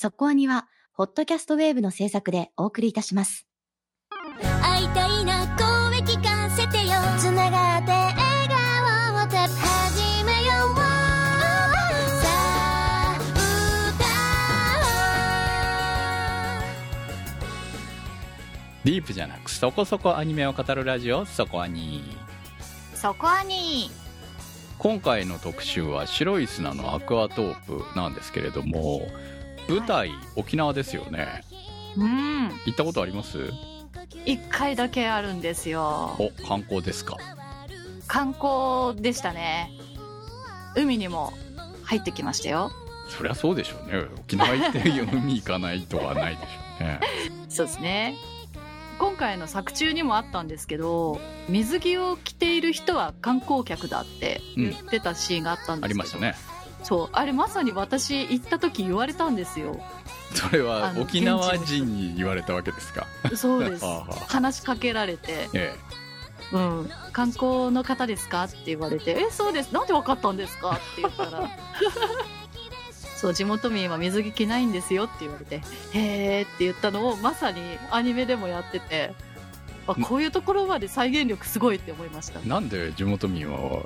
[0.00, 3.48] そこアニは、ホットキャストウェーブの制作でお送りいたします。
[4.62, 6.92] 会いたいな声聞かせてよ。
[7.18, 8.14] つながって笑
[8.48, 10.76] 顔をて始めよう。
[10.76, 10.82] さ
[12.28, 13.18] あ
[18.84, 22.04] ディープじゃなくそこそこアニメを語るラジオそこアニ
[22.94, 23.90] そこアニ
[24.78, 29.00] 今回の特集は白い砂のアクアトープなんですけれども
[29.68, 31.42] 舞台沖縄ですよね。
[31.96, 32.48] うん。
[32.66, 33.52] 行ったことあります？
[34.24, 36.16] 一回だけあるんですよ。
[36.18, 37.16] お観光ですか？
[38.06, 39.70] 観光でしたね。
[40.76, 41.32] 海にも
[41.82, 42.70] 入ってきましたよ。
[43.08, 44.04] そりゃそうでしょうね。
[44.18, 46.48] 沖縄行って海行かないとはないでしょ
[46.80, 47.00] うね。
[47.48, 48.16] そうですね。
[48.98, 56.34] 今回の作中にもあったんですけど水着を着ている人は観光客だって言ってたシーンがあったんですけど、ありましたね
[56.82, 57.08] そう。
[57.12, 59.80] あれまさに私行った時言われたんですよ。
[60.34, 63.06] それは沖縄人に言われたわけですか？
[63.36, 63.84] そうです。
[64.28, 65.48] 話しかけられて。
[65.54, 65.74] え
[66.52, 69.72] 「うん、観光の方ですか?」って言われて「えそうです。
[69.72, 71.48] なんで分かったんですか?」って言ったら。
[73.16, 75.56] そう地元民は水着着ないんですよって言われて
[75.92, 79.12] 「へーって言ったのをまさにアニメでもやってて。
[79.88, 82.40] あこういうところまで再現力すごいって思いました。
[82.44, 83.84] えなんで地元民は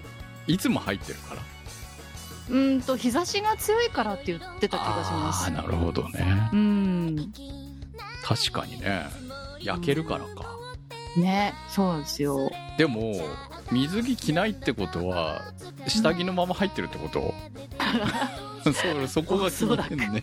[0.48, 1.42] いつも入ってるから？
[2.52, 5.44] うーんと日差しが強いからって言ってた気がします。
[5.44, 6.50] ああなるほどね。
[6.52, 7.32] うん
[8.22, 9.06] 確かにね。
[9.60, 10.44] 焼けるからか、
[11.16, 12.50] ねそうですよ。
[12.76, 13.14] でも
[13.70, 15.42] 水着着ないってことは
[15.86, 17.32] 下着のまま入ってるってこと、
[18.72, 20.22] そうそこが気になるね。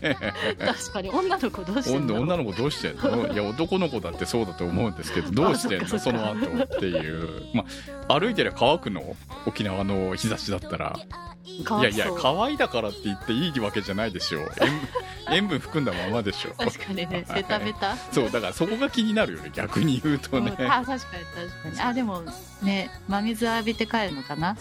[0.60, 1.10] 確かに。
[1.10, 3.34] 女の子どうしてんの女女の子どうしてんの？
[3.34, 5.88] いや男の子だってそうだと思うんですけど どうしてんの？
[6.00, 7.44] その後っていう。
[7.54, 7.66] ま
[8.08, 9.16] あ歩いてりゃ乾くの？
[9.46, 10.98] 沖縄の日差しだったら。
[11.46, 14.80] いやいや乾いだからって言っていいわけじゃないでしょ塩分
[15.32, 17.26] 塩分含んだままでしょ確かにね。
[17.28, 17.42] はい。
[17.42, 17.96] ベタベタ。
[18.12, 20.54] そうだからそこが気になるよね逆に言うとね。
[20.58, 21.90] うんあ確かに確かに。
[21.90, 22.24] あでも
[22.62, 24.56] ね真水浴びて帰るのかな？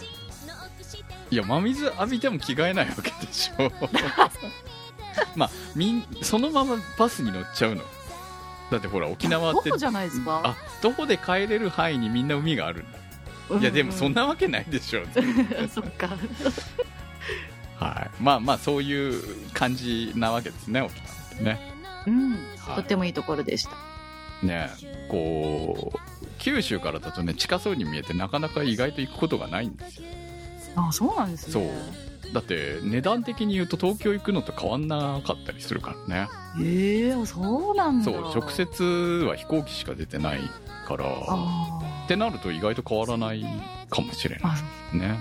[1.31, 3.71] いや真水浴びても着替えないわけでしょ。
[5.35, 7.83] まあみんそのままバスに乗っちゃうの。
[8.71, 10.41] だってほら沖縄ってじゃないですか。
[10.43, 12.85] あ徒歩で帰れる範囲にみんな海があるん。
[13.49, 15.05] だいやでもそんなわけないでしょ、う
[15.63, 16.09] んそっか。
[17.77, 21.73] はい、まあまあそういう感じなわけですね沖縄ってね。
[22.05, 22.31] うん。
[22.31, 22.75] はい。
[22.75, 23.71] とってもいいところでした。
[24.43, 24.69] ね
[25.09, 30.07] こう九州からだとね近そうに見えてなかなか意外と行くことがないんですよ
[30.75, 31.71] あそうなんですね。
[32.33, 36.29] だって値段的に言うと東京行くのと変わんなかったりするからね。
[36.63, 38.05] へえそうなんだ。
[38.05, 38.83] そう直接
[39.27, 40.41] は飛行機しか出てない
[40.87, 41.05] から。
[41.07, 43.43] あってなると意外と変わらない
[43.89, 44.55] かもしれな
[44.93, 45.17] いね。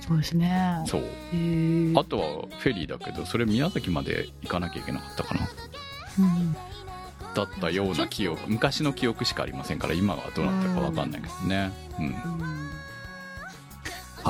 [0.00, 0.82] そうですね。
[0.86, 1.02] そう。
[1.02, 5.48] あとはフェリーだけどそれ宮崎まで行かなきゃいけなかったかな。
[6.18, 6.56] うん
[7.34, 11.70] だったような記憶昔の記憶しかありませんから今はどうなってるか分かんないけどね。
[11.98, 12.06] うん。
[12.06, 12.67] うん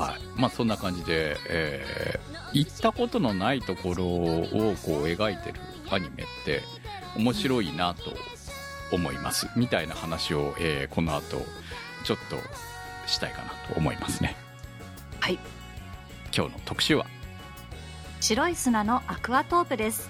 [0.00, 0.20] はい。
[0.36, 4.46] まあそんな感じで、えー行ったことのないところを
[4.82, 5.60] こう描いてる
[5.90, 6.62] アニメって
[7.14, 8.14] 面白いなと
[8.90, 9.48] 思います。
[9.54, 11.44] みたいな話を、えーこの後
[12.04, 12.36] ちょっと
[13.06, 14.34] したいかなと思いますね。
[15.20, 15.38] はい。
[16.34, 17.04] 今日の特集は？
[18.20, 20.08] 白い砂のアクアトープです。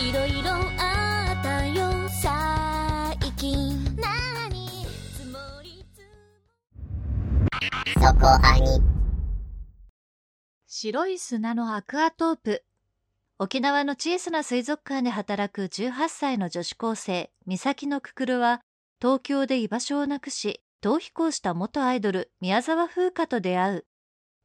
[0.00, 0.50] いろいろ
[0.80, 3.81] あったよ最近
[7.86, 8.80] そこアニ
[10.66, 12.64] 白い砂のアクアトープ。
[13.38, 18.62] 沖縄の小さな水族館で働く18歳の女子高生、美咲のくくるは、
[19.00, 23.86] 東京で居場所をなくし、逃避行した元アイドル、宮沢風花と出会う。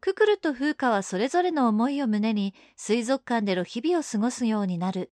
[0.01, 5.11] くくると風花はそれぞれの思いを胸に、水族館での日々を過ごすようになる。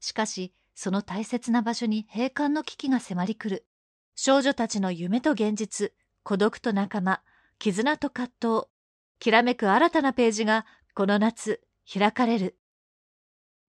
[0.00, 3.66] しかし、その大切な場所に閉館の危機が迫り来る。
[4.14, 5.92] 少女たちの夢と現実、
[6.22, 7.22] 孤独と仲間、
[7.60, 8.68] 絆と葛藤、
[9.18, 10.64] きらめく新たなページが
[10.94, 11.60] この夏
[11.92, 12.56] 開かれる。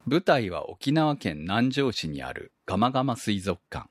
[0.06, 3.90] 舞台は沖縄県南城市にあるガマガマ水族館。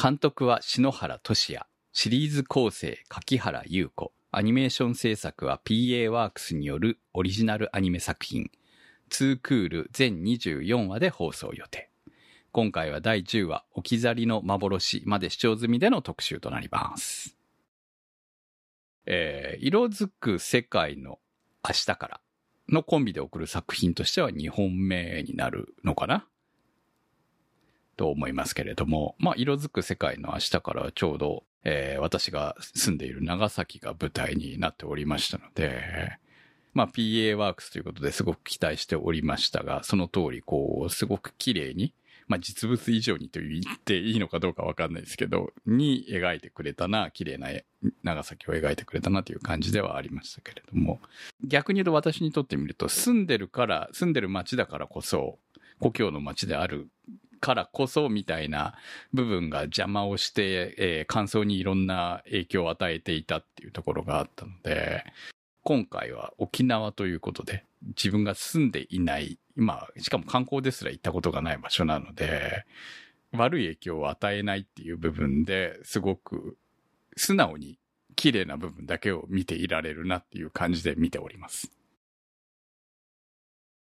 [0.00, 1.66] 監督は篠原俊也。
[1.92, 4.12] シリーズ構成柿原優子。
[4.30, 8.52] アニメーション制作は PA ワークスによるオリジナルアニメ作品。
[9.10, 11.90] 2クール全24話で放送予定。
[12.52, 17.35] 今回は第10話、置き去りの幻まで視聴済みでの特集となります。
[19.06, 21.18] えー色づく世界の
[21.66, 22.20] 明日から
[22.68, 26.26] のコンビで送る作品としては2本目になるのかな？
[27.96, 36.18] と思いますけれども、まあ、色づく世界の明日からちょうど、えー私が住んでいる長崎が舞台になっておりましたので、
[36.74, 41.94] まあ PA ワークスということですごく期待しておりましたが、その通り、こう、すごく綺麗に、
[42.28, 47.48] まあ実物以上にと言っていいのかどうかわかんないですけど、に描いてくれたな、綺麗な
[48.02, 51.00] 長崎を描いてくれたなという感じではありましたけれども、
[51.44, 55.38] 逆に言うと私にとってみると、住んでるから、住んでる街だからこそ、
[55.78, 56.88] 故郷の街である
[57.40, 58.74] からこそみたいな
[59.12, 65.04] 部分が邪魔をして、えー感想にいろんな影響を与えていたっていうところがあったので、
[65.62, 72.64] 今回は沖縄ということで、自分が住んでいない、今、しかも観光ですら行ったことがない場所なので、
[73.32, 76.56] 悪い影響を与えないっていう部分ですごく
[77.16, 77.78] 素直に
[78.14, 81.70] 綺麗な部分だけを見ていられるなっていう感じで見ております。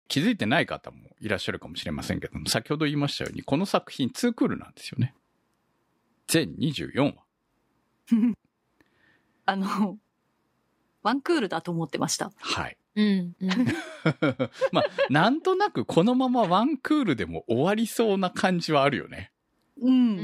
[0.08, 5.16] 気づいてない方もいらっしゃるかもしれませんけども、先ほど言いましたように、この作品2クールなんですよね。
[6.28, 7.26] 全24話。
[9.48, 9.98] あの、
[11.02, 12.32] ワンクールだと思ってました。
[12.38, 12.78] はい。
[12.96, 13.36] うん。
[13.40, 13.50] うん。
[14.72, 19.32] まあ、なんとなくこのままワンクールでも終わりそうな感じはあるよね。
[19.82, 20.18] うん。
[20.18, 20.22] う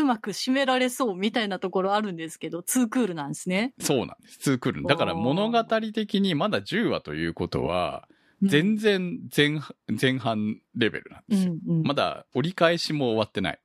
[0.00, 3.74] うんまく締められそうみたいなところあるんですけど、ツークールなんですね。
[3.80, 4.52] そうなんです。
[4.52, 4.82] 2クール。
[4.84, 11.54] だから物語的にまだ10話ということは、うん全然前半前半レベルなんうですよ。
[11.54, 11.82] んうん。
[11.82, 13.60] まだ折り返しも終わってない。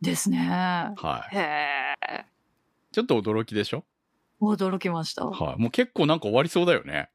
[0.00, 0.38] ですね。
[0.48, 1.36] はい。
[1.36, 2.24] へえ。
[2.92, 3.84] ちょっと驚きでしょ？
[4.40, 5.26] 驚きました。
[5.26, 5.60] はい。
[5.60, 7.10] もう結構なんか終わりそうだよね。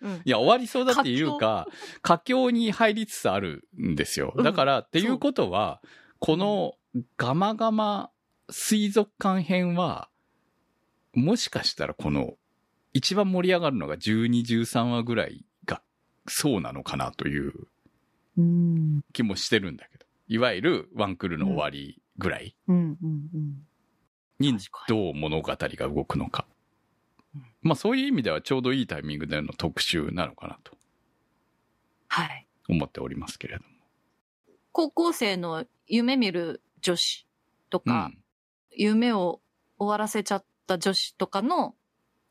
[0.00, 1.66] うんいや、終わりそうだっていうか、
[2.02, 4.32] 佳境に入りつつあるんですよ。
[4.36, 5.80] うんだから、っていうことは、
[6.18, 6.74] この
[7.16, 8.10] ガマガマ
[8.50, 10.08] 水族館編は、
[11.14, 12.34] もしかしたらこの、
[12.92, 15.82] 一番盛り上がるのが12、13話ぐらいが、
[16.28, 17.52] そうなのかなという
[18.36, 19.02] うん。
[19.12, 20.06] 気もしてるんだけど。
[20.28, 22.96] いわゆるワンクールの終わりぐらいうんうん
[23.34, 23.38] うん。
[23.40, 23.71] に確
[24.70, 26.46] かどう物語が動くのか
[27.34, 27.44] うん。
[27.62, 30.72] まあそういう意味ではちょうどいいタイミングでの特集なのかなと
[32.08, 32.46] はい。
[32.68, 33.68] 思っておりますけれども。
[34.72, 37.26] 高校生の夢見る女子
[37.70, 38.18] とか、うん
[38.74, 39.40] 夢を
[39.78, 41.74] 終わらせちゃった女子とかの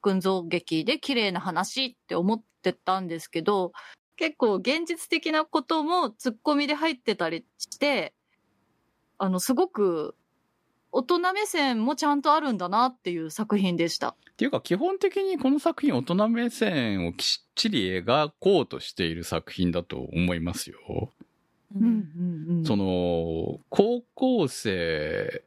[0.01, 3.73] 群像劇で綺麗な話って思ってたんですけど、
[4.15, 8.13] 結構現実的なこともツッコミで入ってたりして、
[9.19, 10.15] あの、すごく
[10.91, 14.09] 大人目線もちゃんとあるんだなっていう作品でした。
[14.09, 21.11] っていうか基本的にこの作品大人目線をきっちり描こうとしている作品だと思いますよ。
[21.73, 25.41] うんうんうんその、高校生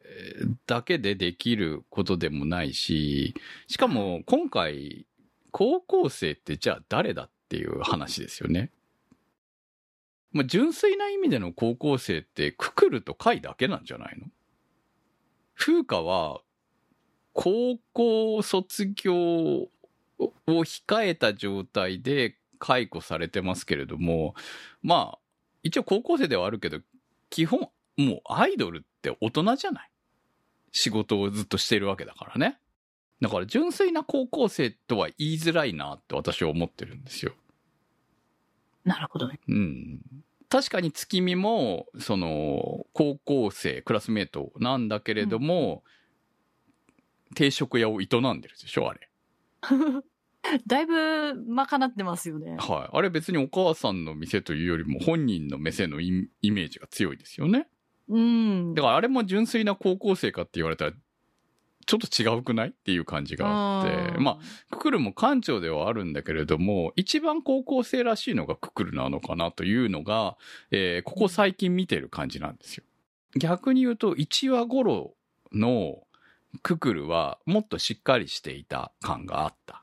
[0.67, 3.35] だけでできることでもないし、
[3.69, 5.07] しかも今回、
[5.51, 8.71] 高校生ってじゃあ誰だっていう話ですよね。
[10.33, 14.27] まあ、純粋な意味での高校生ってククルとカイだけなんじゃないの？
[15.55, 16.41] 風花は、
[17.33, 19.71] 高校卒業を
[20.47, 24.35] 控えた状態で解雇されてますけれども、
[24.83, 25.19] まあ、
[25.63, 26.81] 一応高校生ではあるけど、
[27.31, 29.91] 基本、もうアイドルって大人じゃない
[30.73, 32.59] 仕事をずっとしてるわけだからね。
[33.21, 37.33] だから純粋な高校生とは言いづらいなって私は思ってるんですよ。
[38.85, 39.41] なるほどね。
[39.49, 40.01] うん。
[40.55, 45.83] 確かに月見も、その、高校生、クラスメートなんだけれども、
[47.35, 49.11] 定食屋を営んでるでしょ、あれ。
[50.65, 52.57] だいぶ賄ってますよね。
[52.61, 52.97] はい。
[52.97, 57.67] あれ別にお母さんの店というよりも本人の店のイイメージが強いですよね。
[58.07, 58.75] うん。
[58.75, 60.93] だからあれも純粋な高校生かって言われたら、
[61.87, 62.69] ちょっと違うくない？
[62.69, 63.47] っていう感じが
[63.81, 70.37] あって、まあ、ククルも館長ではあるんだけれども、一番高校生らしいのがククルなのかなというのが、
[70.71, 72.85] えーここ最近見てる感じなんですよ。
[73.37, 75.15] 逆に言うと、1話頃
[75.53, 75.99] の
[76.63, 79.83] ククルはもっとしっかりしていた感があった。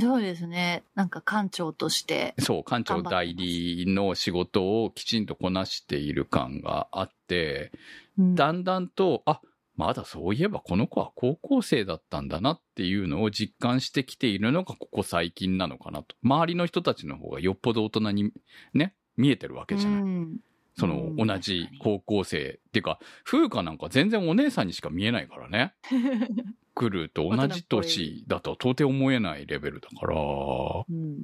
[0.00, 0.84] そうですね。
[0.94, 2.34] なんか館長として。
[2.38, 7.72] そう、館長代理の仕事をきちんとこなしている感があって、
[8.16, 9.40] だんだんと、あ、
[9.78, 16.16] まだそういえばこの子は高校生だったんだなっていうのを実感してきているのがここ最近なのかなと。
[16.24, 18.32] 周りの人たちの方がよっぽど大人に
[18.74, 20.02] ね、見えてるわけじゃない。
[20.02, 20.36] うん
[20.76, 22.60] その同じ高校生。
[22.68, 25.74] っていうか、風花なんか全然お姉さんにしか見えないからね。
[26.74, 31.18] 来ると同じ年だとは到底思えないレベルだから、うん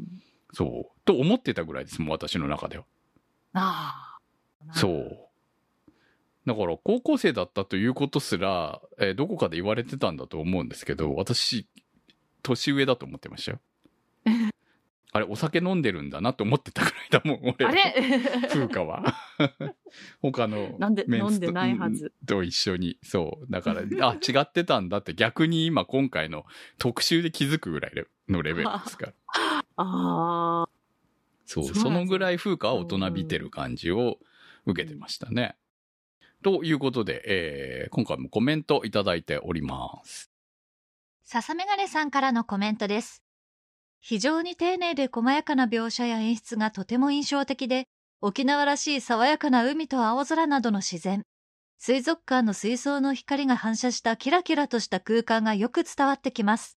[0.53, 1.01] そう。
[1.05, 2.85] と思ってたぐらいですもん、私の中では。
[3.53, 4.19] あ
[4.69, 4.75] あ。
[4.75, 5.29] そう。
[6.47, 11.67] だから、高校生だったということすら、えーどこかで言われてたんだと思うんですけど、私、
[12.43, 13.61] 年上だと思ってましたよ。
[15.17, 17.67] あれ、お酒飲んでるんだなと思ってたぐらいだもん、俺。
[17.67, 17.95] あれ？
[18.51, 19.15] 風花は。
[20.21, 22.99] 他のメンツと飲んでないはずと一緒に。
[23.03, 23.47] そう。
[23.51, 26.45] だから、あ、違ってたんだって逆に今今回の
[26.79, 27.93] 特集で気づくぐらい
[28.29, 29.13] のレベルですから。
[29.77, 30.69] ああ。
[31.47, 31.65] そう。
[31.65, 34.19] そのぐらい風花は大人びてる感じを
[34.67, 35.57] 受けてましたね。
[36.45, 40.31] ということで、えー今回もコメントいただいております。
[41.25, 43.23] 笹メガネさんからのコメントです。
[44.01, 47.87] 非常に丁寧で細やかな描写や演出がとても印象的で、
[48.21, 51.23] 沖縄らしい爽やかな海と青空などの自然、
[51.79, 56.79] 水族館の水槽の光が反射したキラキラとした空間がよく伝わってきます。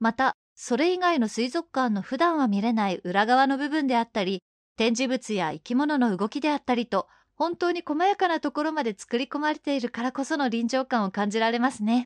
[0.00, 4.42] また、それ以外の水族館の普段は見れない裏側の部分であったり、
[4.76, 7.06] 展示物や生き物の動きであったりと、
[7.40, 12.04] 本当に細やかなところまで作り込まれているからこその臨場感を感じられますね。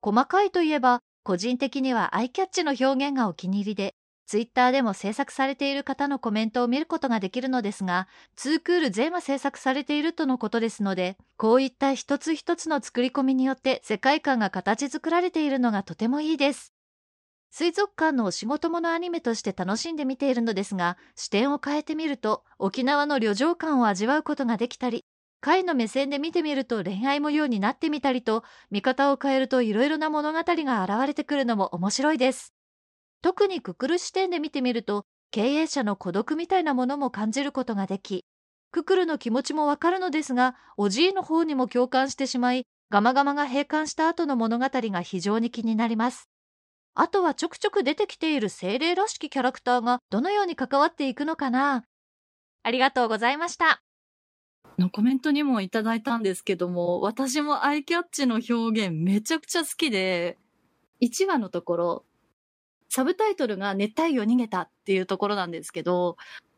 [0.00, 3.96] 細かいといえば、個人的にはアイキャッチの表現がお気に入りで、
[4.28, 16.75] ツイッターでも制作されている方のコメントを見ることができるのですが、ツークール全話制作されているとのことですので、こういった一つ一つの作り込みによって世界観が形作られているのがとてもいいです。
[17.58, 25.06] 水族館のお仕事ものアニメとして楽しんで見ているのですが、視点を変えてみると、沖縄の旅情感を味わうことができたり、
[25.40, 32.52] 回の目線で見てみると恋愛模様になってみたりと、見方を変えるといろいろな物語が現れてくるのも面白いです。
[33.22, 38.26] 特にククル視点で見てみると、経営者の孤独みたいなものも感じることができ、
[38.70, 46.28] ククルの気持ちもわかるのですが、おじいの方にも共感してしまい、ガマガマが閉館した後の物語が非常に気になります。
[46.98, 51.84] あとはちょくちょく出てきている精霊らしきキャラクターがどのように関わっていくのかな？
[52.62, 53.82] ありがとうございました。
[54.78, 60.38] のコメントにもいただいたんですけども、私もアイキャッチの表現めちゃくちゃ好きで、
[61.02, 62.04] 1話のところ、
[62.88, 66.16] サブタイトルが熱帯魚逃げたっていうところなんですけど、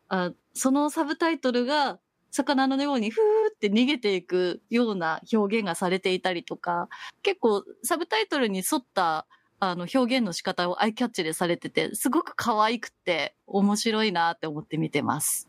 [0.08, 1.98] あそのサブタイトルが
[2.30, 3.22] 魚のようにふー
[3.54, 6.88] って逃げていくような表現がされていたりとか、
[7.22, 9.26] 結構サブタイトルに沿った
[9.60, 15.48] あの表現の仕方をアイキャッチでされてて、すごく可愛くて面白いなって思って見てます。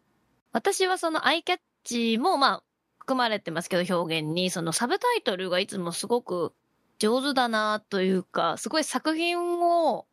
[0.52, 2.64] 私はそのアイキャッチもまあ
[2.98, 6.54] 含まれてますけど表現に、そのサブタイトルがいつもすごく
[6.98, 10.06] 上手だなというか、すごい作品を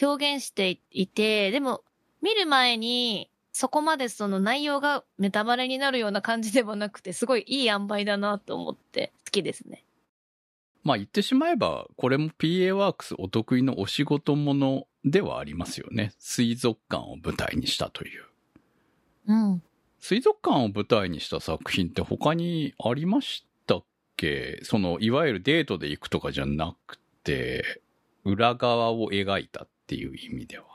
[0.00, 1.82] 表現していて、でも
[2.22, 9.85] 見る前にそこまでその内容がネタバレになるような感じでもなくて、すごいいい塩梅だなと思って好きですね。
[10.86, 16.12] まあ言ってしまえば、これも PA ワークスお得意のお仕事ものではありますよね。
[16.18, 18.24] 水族館を舞台にしたという。
[19.26, 19.62] うん。
[19.98, 23.84] 水族館を舞台にした作品って他にありましたっ
[24.16, 24.60] け？
[24.62, 27.82] その、いわゆるデートで行くとかじゃなくて、
[28.24, 30.66] 裏側を描いたっていう意味では。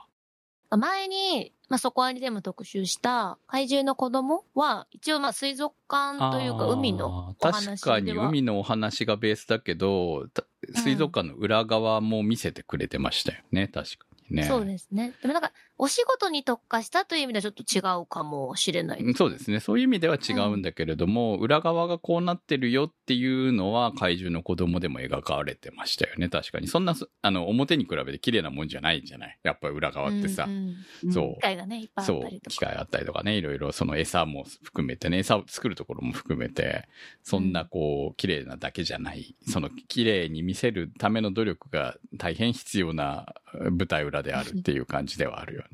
[0.77, 7.77] 前に、まあ、そこありでも特集した怪獣の子供は、一応まあ水族館というか海のお話では。
[7.77, 10.43] 確かに海のお話がベースだけど、た
[10.75, 13.67] 水族館の裏側も見せてくれてましたよね。
[13.67, 14.43] 確かにね。
[14.43, 15.13] そうですね。
[15.21, 15.51] でもなんか、
[15.83, 19.13] お仕事に特化したという意味ではちょっと違うかもしれない。
[19.15, 19.59] そうですね。
[19.59, 26.29] そういう意味では違うんだけれども、裏側がこうなってるよっていうのは怪獣の子供でも描かれてましたよね。
[26.29, 26.67] 確かに。
[26.67, 30.45] そんな、あの、表に比べて綺麗なもんじゃないんじゃないやっぱり裏側ってさ。
[30.47, 31.41] うんうんそう機。
[31.41, 32.67] 会がね、いっぱいあったり、と機か。
[32.67, 36.87] 械あったりとかね、いろいろその餌も含めてね、餌を作るところも含めて、
[37.23, 45.70] そんなこう、綺麗なだけじゃない、その綺麗に見せるための努力が大変必要な舞台裏であるっていう感じではあるよね。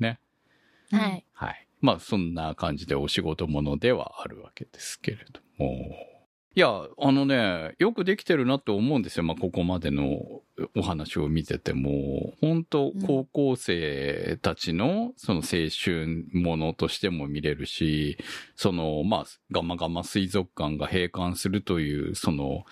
[0.90, 1.24] はい。
[1.32, 1.66] はい。
[1.80, 6.08] まあ、そんな感じでお仕事ものではあるわけですけれども。
[6.54, 9.22] いや、あのね、よくできてるなと思うんですよ。
[9.22, 10.42] まあ、ここまでの
[10.74, 18.18] お話を見てても、本当うん高校生たちの、その青春ものとしても見れるし、
[18.56, 22.64] その、まあ、ガマガマ水族館が閉館するという、その、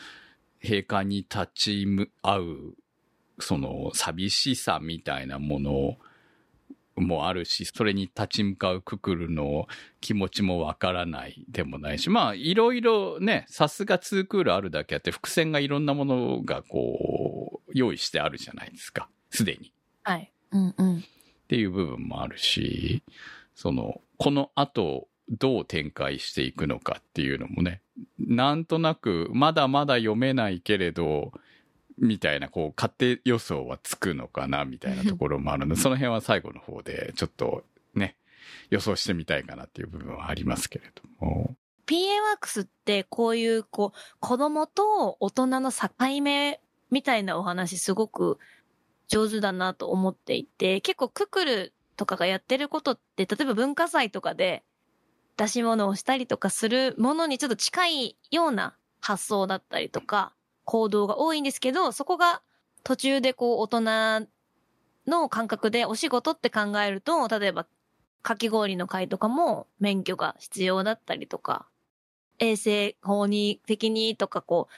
[0.61, 2.75] 閉館に立ち向合う、
[3.39, 5.97] その、寂しさみたいなもの
[6.97, 9.69] もあるし、それに立ち向かうククルの
[10.01, 19.09] 気持ちもわからないでもないし、まあ、いろいろね、さすがツークールあるだけあって、伏線がいろんなものがこう、用意してあるじゃないですか。
[19.31, 19.73] すでに。
[20.03, 20.33] はい。
[20.53, 20.97] うんうん。
[20.99, 21.03] っ
[21.49, 23.03] ていう部分もあるし、
[23.55, 27.83] その、この後、どう展開していくのかっていうのもね、
[28.19, 31.33] なんとなく、まだまだ読めないけれど、
[31.99, 38.17] みたいな、こう、勝手予想はつくのかな、みたいなところもあるので、 その辺は最後の方で、ちょっと、ね、
[38.71, 41.57] 予想してみたいかなっていう部分はありますけれども。
[41.87, 45.89] PA ワークスってこういう、こう、子供と大人の境
[46.21, 46.61] 目
[46.91, 48.39] みたいなお話すごく
[49.09, 54.65] 上手だなと思っていて、結構ククルとかがやってることって、例えば文化祭とかで
[55.37, 60.33] 出し物をしたりとかするものにちょっと近いような発想だったりとか、
[60.67, 62.43] 行動が多いんですけど、そこが
[62.83, 64.29] 途中でこう大人
[65.07, 67.67] の感覚でお仕事って考えると、例えば
[68.23, 71.67] かき氷の会とかも免許が必要だったりとか、
[72.41, 74.75] 衛生法に的にとかこう、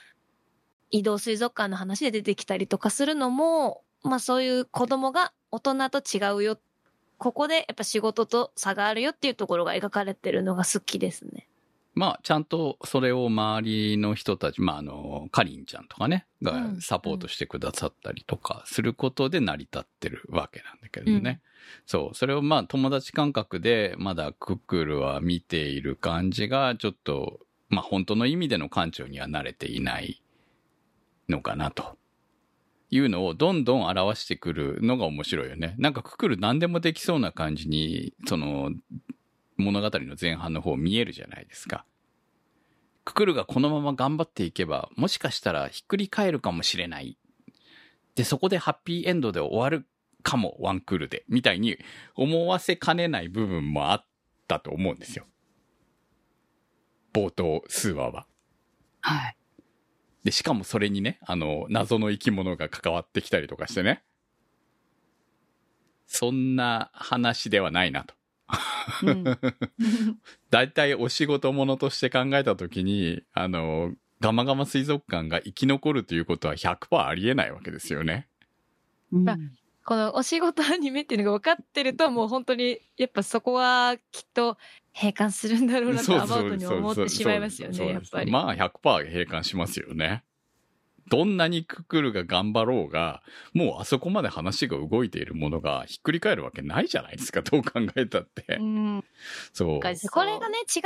[0.91, 6.59] 移動水族館の話で出てきたりとかするのも、まあそういう子供が大人と違うよ。
[7.17, 11.48] ここでやっぱ仕事と差があるよっていうところが描かれてるのが好きですね。
[11.99, 21.41] まあ、ちゃんとそれを周りの人たち、まあ、あの、かりんちゃんとかね、がうんサポートしてくださったりとかすることで成り立ってるわけなんだけどね。
[21.43, 21.49] うん
[21.85, 22.15] そう。
[22.15, 30.23] それをまあ、友達感覚で、まだクックルは見ている感じが、ちょっと、まあ、本当の意味での館長には慣れていない
[31.27, 31.97] のかなと。
[32.91, 35.75] いうのをどんどん表してくるのが面白いよね。
[35.77, 38.71] なんかクックル何でもできそうな感じに、その、
[39.59, 41.85] 物語の前半の方見えるじゃないですか。
[43.05, 47.17] ククルがこのまま頑張っていけば、もしかしたらひっくり返るかもしれない。
[48.15, 49.87] で、そこでハッピーエンドで終わる
[50.23, 51.23] かも、ワンクールで。
[51.27, 51.77] みたいに
[52.15, 54.05] 思わせかねない部分もあっ
[54.47, 55.25] たと思うんですよ。
[57.13, 58.27] 冒頭、数話は。
[59.01, 59.37] はい。
[60.23, 64.03] で、しかもそれにね、あの、謎の生き物が関わってきたりとかしてね。
[66.05, 68.18] そんな話ではないなと。
[69.03, 69.23] うん。
[70.49, 78.27] 大体お仕事ものとして考えたときに、あの、ガマガマ水族館が生き残るということは100%ありえないわけですよね。
[79.11, 79.25] うん
[79.85, 84.55] このお仕事アニメっていうのが分かってると、もう本当に、やっぱそこはきっと
[84.93, 88.31] 閉館するんだろうなとアバウトに思ってしまいますよね、やっぱり。
[88.31, 90.23] まあ100%閉館しますよね。
[91.09, 93.21] どんなにククルが頑張ろうが、
[93.53, 98.57] もうあそこまで話が動いているものがひっくり返るわけないじゃないですか、 どう考えたって。
[98.59, 99.03] うん。
[99.51, 99.79] そう。
[99.79, 100.83] かこれがね、違う、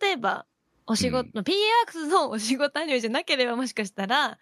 [0.00, 0.46] 例えば、
[0.86, 4.38] お仕事、う PA ワークスのお仕事アニメじゃなければもしかしたら、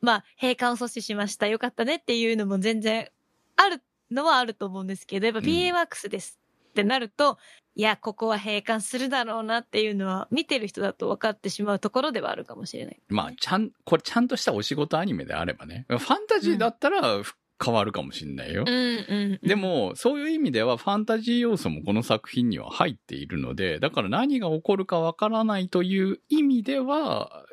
[0.00, 3.08] まあ、閉館を阻止しました、よかったねっていうのも全然
[3.56, 6.39] あるのはあると思うんですけど、やっぱうん PA ワークスです
[6.70, 7.38] ってなると、
[7.74, 13.00] いや、ここは閉館するだろうなっていうのは、見てる人だと分かってしまうところではあるかもしれない。
[13.08, 17.22] まあ、ちゃん、これちゃんとしたお仕事アニメであればね、ファンタジーだったら
[17.62, 18.64] 変わるかもしれないよ。
[18.66, 27.44] うんうん、で、も、そういう意味ではファンタジー要素もこの作品には入っているので、だから何が起こるかわからないという意味では、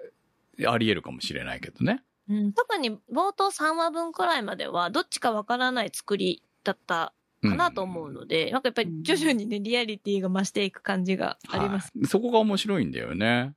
[0.65, 2.03] あり得るかもしれないけどね。
[2.29, 11.91] うん、特に冒頭3話分くらいまでは、どっちか分からない作りだったかなと思うので、なんかやっぱり徐々にね、リアリティが増していく感じがあります。
[11.95, 13.53] はいそこが面白いんだよね。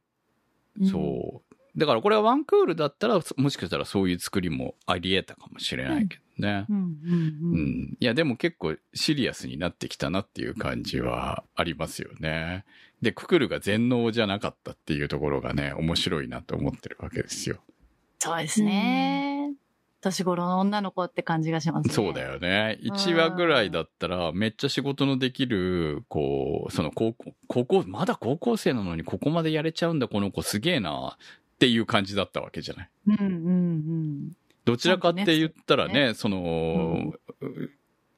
[0.81, 1.51] うんそう。
[1.77, 6.67] だからこれはワンクールだったら、もしかしたらそういう作りもあり得たかもしれないけどね。
[6.69, 6.77] うん。
[6.77, 6.83] うん。
[6.83, 7.81] ううん。
[7.93, 7.97] ん。
[8.01, 12.65] いや、でも結構シリアスになってきたなっていう感じはありますよね。
[13.03, 17.61] で、ククルが全能じゃなかったっていうところがね、面白いなと思ってるわけですよ。
[18.19, 19.30] そうですね。
[20.01, 21.95] 年頃の女の子って感じがしますね。
[21.95, 22.23] そうだ。
[22.23, 22.79] よね。
[22.83, 32.91] 1話ぐらいだったら、めっちゃ仕事のできる、こう、その高校、高校、まだ高校生なのにここまでやれちゃうんだ、この子すげえな、っていう感じだったわけじゃない？
[33.07, 34.33] うんうんうん。
[34.65, 37.13] どちらかって言ったらちゃんとね、その、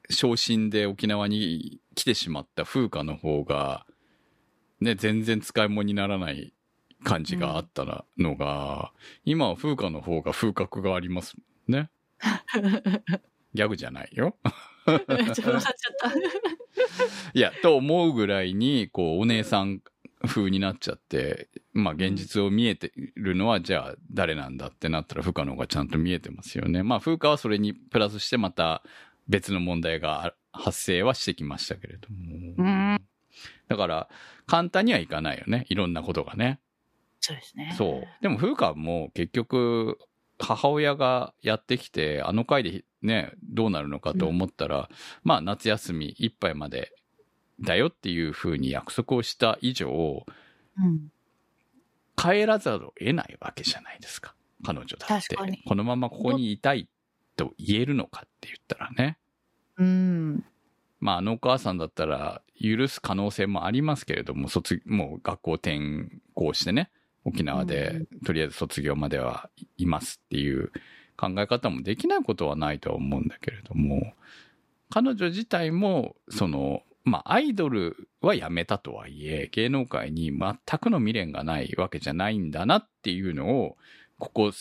[0.09, 3.85] 昇進で沖縄に来てしまった風花の方が、
[4.79, 6.53] ね、全然使い物にならない
[7.03, 8.91] 感じがあったのが、
[9.25, 11.89] 今は風花の方が風格がありますもんね。
[13.53, 14.37] ギャグじゃないよ。
[14.85, 16.11] ちょっと笑っちゃった。
[17.33, 19.81] いや、と思うぐらいに、こう、お姉さん
[20.25, 26.83] 風になっちゃって、まあ、現実を見えてるのは、じゃあ、誰なんだってなったら、風花の方がちゃんと見えてますよね。
[26.83, 28.83] まあ、風花はそれにプラスして、また
[29.27, 32.55] 別の問題が発生はしてきましたけれども。
[32.57, 33.01] うん
[33.67, 34.09] だから、
[34.45, 35.65] 簡単にはいかないよね。
[35.69, 36.59] いろんなことがね。
[37.19, 37.73] そうですね。
[37.77, 38.07] そう。
[38.21, 39.97] でも、風花も結局、
[40.43, 44.89] 母親がやってきて、あの回でね、どうなるのかと思ったら、
[45.23, 46.91] まあ、夏休みいっぱいまで
[47.59, 50.25] だよっていうふうに約束をした以上、
[50.77, 51.11] うん。
[52.15, 54.35] 帰らざるを得ないわけじゃないですか。
[54.63, 55.35] 彼女だって。
[55.65, 56.87] このままここにいたい
[57.35, 59.17] と言えるのかって言ったらね。
[59.77, 60.45] うん。
[60.99, 65.79] まあ、あのお母さんだったら許す可能性もありますけれども、卒、もう学校転
[66.33, 66.91] 校してね、
[67.25, 70.71] 沖縄で、とりあえず卒業まではいますっていう
[71.17, 74.13] 考え方もできないことはないとは思うんだけれども、
[74.89, 83.77] 彼女自体も、その、まあ、アイドルはやめたとはいえ、芸能界に全くの未練がないわけじゃないんだなっていうのを、
[84.19, 84.51] ここ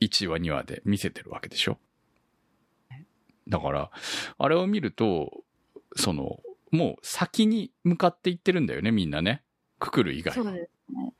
[0.00, 1.78] 1話2話で見せてるわけでしょ
[3.48, 3.90] だから、
[4.38, 5.42] あれを見ると、
[5.96, 9.42] その、もう先に向かっていってるんだよね、みんなね。
[9.78, 10.44] くくる以外は。
[10.44, 10.75] そうです。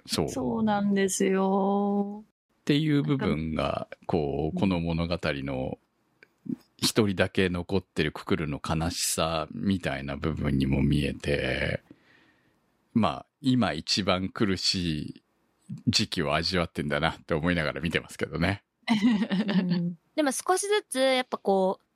[0.07, 0.29] そう。
[0.29, 2.25] そうなんですよ。
[2.63, 5.79] っていう部分が、こう、この物語の
[6.77, 11.83] 一人だけ残ってるくくるの悲しさみたいな部分にも見えて、
[12.93, 15.23] まあ、今一番苦しい
[15.89, 18.63] 時期を味わってんだなって思いながら見てますけどね。
[18.89, 21.87] うんでも少しずつ、やっぱこう、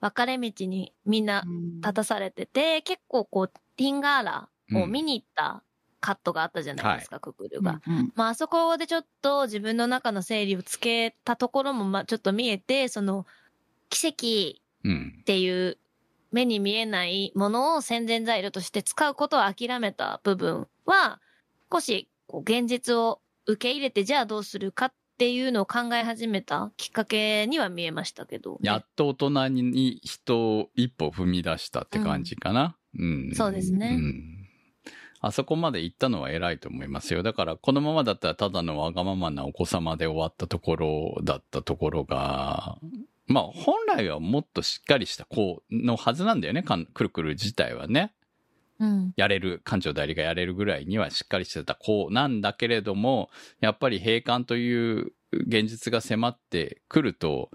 [0.00, 1.42] 分かれ道にみんな
[1.76, 5.62] 立たされてて、結構こう、ティンガーラを見に行った
[6.02, 7.80] カットがあったじゃないですか、ククルが。
[7.86, 13.24] うんまあ、あそこでちょっと自分の中の整理をつけたところも、まあ、ちょっと見えて、その、
[13.88, 15.24] 奇跡うんっ。
[15.24, 15.78] ていう
[16.32, 21.20] 目に見えないものを宣伝材料として使うことを諦めた部分は、
[21.72, 32.76] 少しこう現実を受け入れて、じゃあどうするかっていうのを考え始めたきっかけには見えましたけど、やっと大人に人を一歩踏み出したって感じかな。
[32.98, 33.30] うん。
[33.34, 34.41] そうですねうん。
[35.24, 37.22] あそこまで行ったのは偉いと思いますよ。
[37.22, 42.76] だから、このままだったらただのわがままなお子様で終わったところだったところが、
[43.28, 46.64] まあ、本来はもっとしっかりした子のはずなんだよね。
[46.92, 48.12] くるくる自体はね。
[48.80, 49.12] うん。
[49.16, 53.30] やれる、館長代理がやれるぐらいにはしっかりしてた子なんだけれども、
[53.60, 57.52] やっぱり閉館という現実が迫ってくると、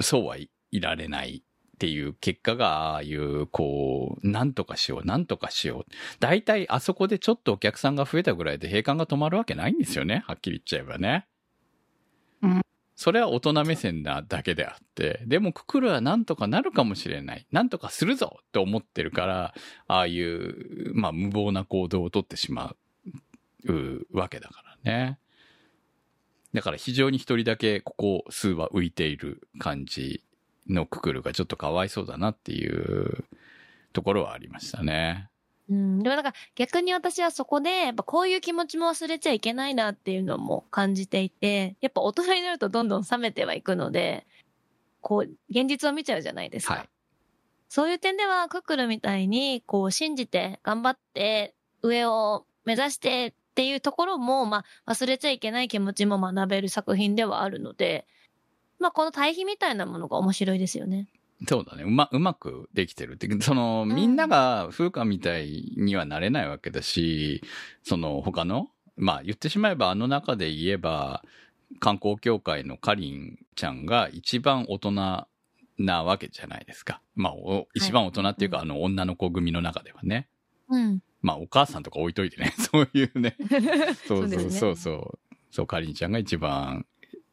[0.00, 1.44] そうはいいられない
[1.80, 5.92] っていう結果が、ああいう、こう、なんとかしよう、なんとかしよう。
[6.18, 10.22] 大体あそこでちょっとお客さんが増えたぐらいで閉館が止まるわけないんですよね。
[10.26, 11.26] はっきり言っちゃえばね。
[12.42, 12.60] うん
[12.96, 17.46] それは大人目線なだけであって、でもククルはなんとかなるかもしれない。
[17.50, 19.54] なんとかするぞって思ってるから、
[19.86, 22.74] ああいう、まあ無謀な行動をとってしま
[23.64, 25.18] ううわけだからね。
[26.52, 30.22] だから非常に一人だけここ数は浮いている感じ
[30.68, 33.24] のククルがちょっとかわいそうだなっていう
[33.92, 35.28] ところはありましたね。
[35.68, 36.02] うん。
[36.02, 44.26] でもなんか逆に私はそこで、やっぱこういう気持ちも忘れちゃいけないなっていうのも感じていて、やっぱ大人になるとどんどん冷めてはいくので、
[45.00, 46.74] こう、現実を見ちゃうじゃないですか。
[46.74, 46.88] はい。
[47.68, 58.06] そういう点では、クックルみたいに、こう、信じて、頑張って、上を目指してっていうところも、まあ、忘れちゃいけない気持ちも学べる作品ではあるので、
[58.80, 61.06] まあ、この対比みたいなものが面白いですよね。
[61.46, 61.84] そうだね。
[61.84, 63.28] うま、うまくできてるって。
[63.40, 67.42] その、みんなが風花みたいにはなれないわけだし、
[67.82, 71.22] その他の、まあ言ってしまえばあの中で言えば、
[71.78, 75.26] 観光協会のかりんちゃんが一番大人
[75.78, 77.00] なわけじゃないですか。
[77.14, 80.28] まあ、お一番大人っていうか、あの女の子組の中ではね。
[80.68, 81.02] うん。
[81.22, 82.52] まあお母さんとか置いといてね。
[82.70, 83.36] そういうね。
[84.06, 85.36] そうそうそうそう。
[85.50, 86.86] そう、かりんちゃんが一番、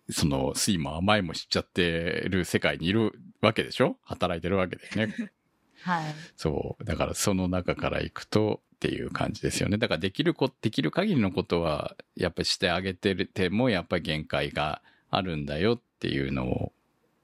[0.09, 3.97] その、酸いも甘いも知っちゃってる世界にいるわけでしょ？
[4.03, 5.13] 働いてるわけだよね。
[5.83, 6.15] はい。
[6.35, 6.83] そう。
[6.85, 9.77] だからその中から行くとっていう感じですよね。
[9.77, 16.73] だからできるこ、できる限りのことは、やっぱりしてあげてるても、やっぱり限界があるんだよっていうのを、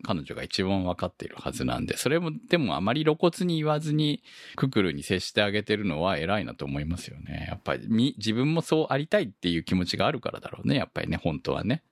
[0.05, 4.21] 彼女が一番分かっているはずなんで、それも、でもあまり露骨に言わずに、
[4.57, 7.45] ククルに接してあげてるのは偉いなと思いますよね。
[7.47, 10.75] やっぱり、み、自分もそうありたいっていう気持ちがあるからだろうね。
[10.75, 11.83] やっぱりね、本当はね。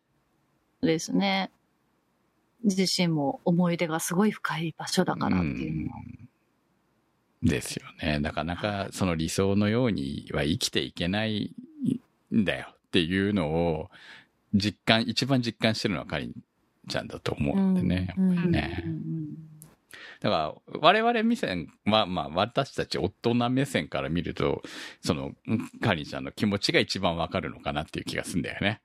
[0.82, 1.52] ですね。
[2.64, 5.98] 自身も思い出がすごい深い場所だからっていうのは。
[5.98, 6.22] うん
[7.44, 8.20] ですよね。
[8.20, 11.54] なかなかその理想のようには生きていけない
[12.34, 13.90] んだよっていうのを
[14.54, 16.34] 実感、一番実感してるのはかりん
[16.88, 18.14] ちゃんだと思うんでね。
[18.18, 18.84] うんやっぱりね。
[20.22, 24.62] だから我々目線は、まあ私たち大人目線から見ると、
[25.02, 25.32] その
[25.82, 28.82] かりんちゃんの気持ちが一番わかるのかなっていう気がするんだよね。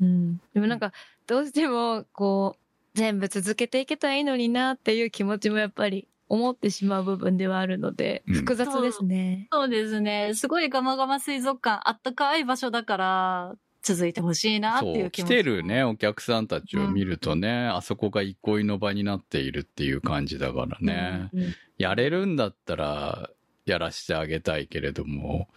[0.00, 0.40] うん。
[0.54, 0.92] でもなんか、
[1.26, 2.60] どうしても、こう、
[2.94, 9.48] 全部続けていけたらいいのになっていう気持ちもやっぱり思ってしまう部分ではあるので、うん複雑ですね。
[9.52, 10.32] そうですね。
[10.34, 15.28] すごいガマガマ水族館、あったかい場所だから、続いてほしいなっていうう気持ち。
[15.28, 21.30] てるね、お客さんたちを見るとね、あそこが憩いの場になっているっていう感じだからね。
[21.32, 23.30] うんやれるんだったら、
[23.64, 25.48] やらしてあげたいけれども、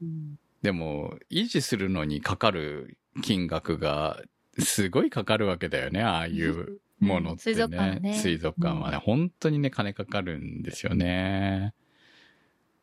[0.00, 4.20] うんでも、維持するのにかかる金額が、
[4.58, 7.54] すごいかかるわけだよね、ああいうものってね。
[7.54, 11.74] 水族館ね水族館はね、本当にね、金かかるんですよね。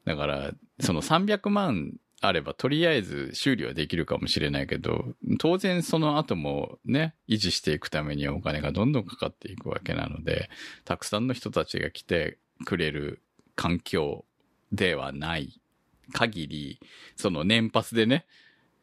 [0.05, 10.49] だから、その300万あれば、とりあえず修理はできるかもしれないけど、当然その後もね、維持していくためにはお金がどんどんかかっていくわけなので、
[10.83, 13.21] たくさんの人たちが来てくれる
[13.55, 14.25] 環境
[14.71, 15.61] ではない
[16.11, 16.79] 限り、
[17.15, 18.25] その年パスでね、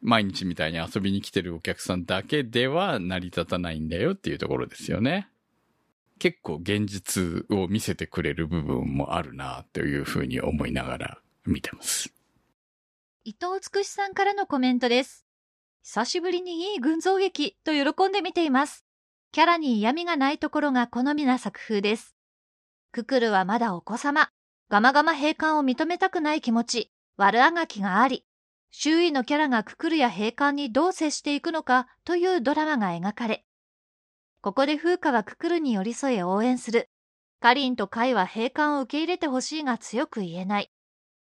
[0.01, 5.29] 毎日みたいに遊びに来てるお客さんだけでは成り立たないんだよっていうところですよね。
[6.19, 12.13] 結構現実を見せてくれる部分もあるなというふうに思いながら見てます。
[13.23, 15.25] 伊藤つくしさんからのコメントです。
[15.83, 18.85] 久しぶりにいい群像劇と喜んで見ています。
[19.31, 22.15] キャラに嫌味がないところが好みな作風です。
[22.91, 24.29] ククルはまだお子様。
[24.69, 28.25] ガマガマ閉館を認めたくない気持ち、悪あがきがあり、
[28.71, 33.45] 周囲のキャラがククルや閉館にどう接していくのかというドラマが描かれ、
[34.41, 36.89] ここで風花はククルに寄り添い応援する。
[37.39, 40.71] カリンとカイは閉館を受け入れてほしいが強く言えない。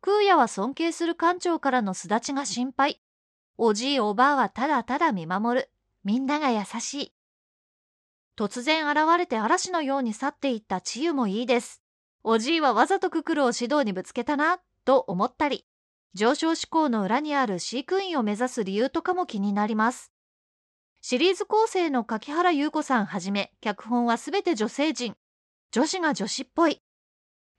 [0.02, 3.02] クーヤは尊敬する館長からの巣立ちが心配。
[3.58, 5.70] おじいおばあはただただ見守る。
[6.04, 7.14] みんなが優しい。
[8.36, 11.82] 突然現れて嵐のように去っていった治癒もいいです。
[12.24, 15.66] おじいはわざとククルを指導にぶつけたな、と思ったり。
[16.16, 20.12] 上昇志向の裏にある飼育員を目指す理由とかも気になります。
[21.02, 25.16] シリーズ構成の柿原優子さんはじめ、脚本はすべて女性陣。
[25.72, 26.82] 女子が女子っぽい。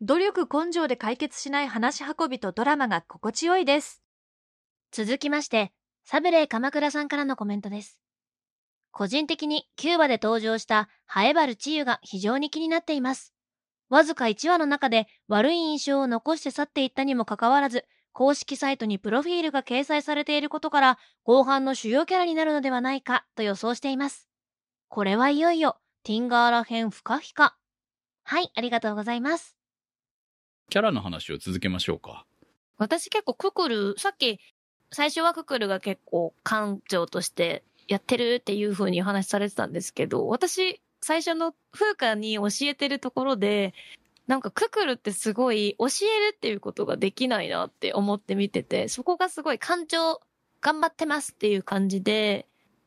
[0.01, 4.03] 努力根性で解決しない話し運びとドラマが心地よいです。
[4.93, 5.73] 続きまして、
[6.05, 8.01] サブレー鎌倉さんからのコメントです。
[8.93, 13.35] 個人的にキューバで登場したハエバルチユが非常に気になっています。
[13.89, 24.29] わずか1話の中で悪い印象を残して去っていったにもかかわらず、公式サイトにプロフィールが掲載されていることから、後半の主要キャラになるのではないかと予想しています。
[24.89, 27.57] これはいよいよ、ティンガーラ編フカフカ。
[28.23, 29.59] はい、ありがとうございます。
[30.71, 32.25] キャラの話を続けましょうか。
[32.79, 34.39] 私結構ククル、さっき、
[34.93, 43.75] 最初はククルが結構館長としてやってるっていう風にお話しされてたんですけど、私、最初の風花に教えてるところで、
[44.27, 50.21] なんかククルってすごい教えるっていうことができないなって思って見てて、そこがすごい館長
[50.61, 52.47] 頑張ってますっていう感じで、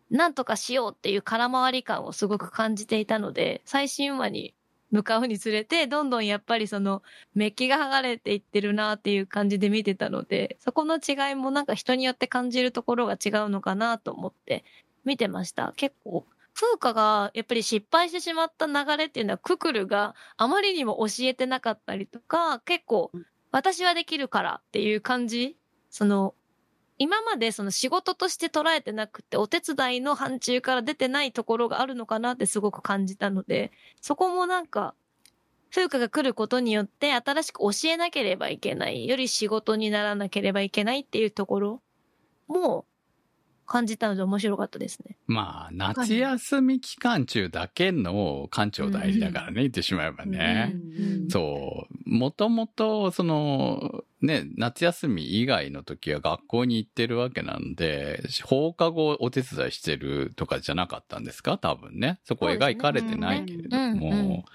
[0.10, 4.56] なんとかしようっていう空回り感をすごく感じていたので、最新話に
[4.90, 7.04] 向かうにつれて、どんどんやっぱりその
[7.36, 14.64] メッキが剥がれていってるなっていう感じで見てたので、そこの違いもなんか人によって感じるところが違うのかなと思って
[15.06, 15.74] 見てました。
[15.76, 16.26] 結構、
[16.60, 23.12] 風花がやっぱり失敗してしまった流れっていうのはククルがあまりにも教えてなかったりとか、結構
[23.52, 25.56] 私はできるからっていう感じ？
[25.92, 26.34] その、
[26.98, 34.96] 今までその仕事として捉えてなくて、お手伝いの範疇から出てないところがあるのかなってすごく感じたので、そこもなんか、
[35.70, 41.82] 風花が来ることによって新しく教えなければいけない、より仕事にならなければいけないっていうところ
[42.48, 42.86] も
[43.68, 45.18] 感じたので面白かったですね。
[45.28, 50.74] まあ、夏休み期間中だけの館長代理だからね、言ってしまえばね。
[50.74, 50.78] う
[51.26, 52.10] んそう。
[52.10, 61.58] もともと、その、ね、夏休み以外の時は学校に行ってるわけなんで、放課後お手伝いしてるとかじゃなかったんですか？
[61.58, 62.20] 多分ね。
[62.24, 64.46] そこ描かれてないけれども。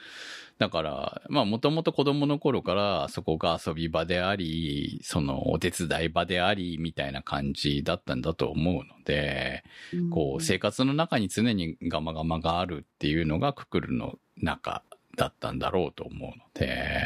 [0.63, 9.65] だから、まあ、もともと子供の頃からそこが遊び場であり、そのお手伝い場であり、みたいな感じだったんだと思うので、
[10.13, 14.85] こう、生活の中に常にガマガマがあるっていうのがククルの中
[15.17, 17.05] だったんだろうと思うので、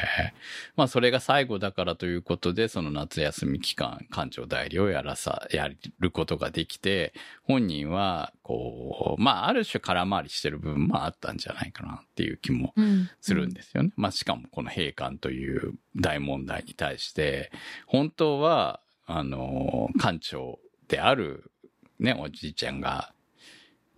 [0.77, 13.11] まあそれが最後だからということで、その夏休み期間、館長代理をやらさ、やることができて、本人は、こう、まあある種空回りしてる部分もあったんじゃないかなっていう気もうん。
[13.21, 13.91] するんですよね。
[13.97, 17.51] まあしかもこの閉館という大問題に対して、
[17.87, 21.51] 本当は、あの、館長である
[21.99, 23.13] ね、おじいちゃんが、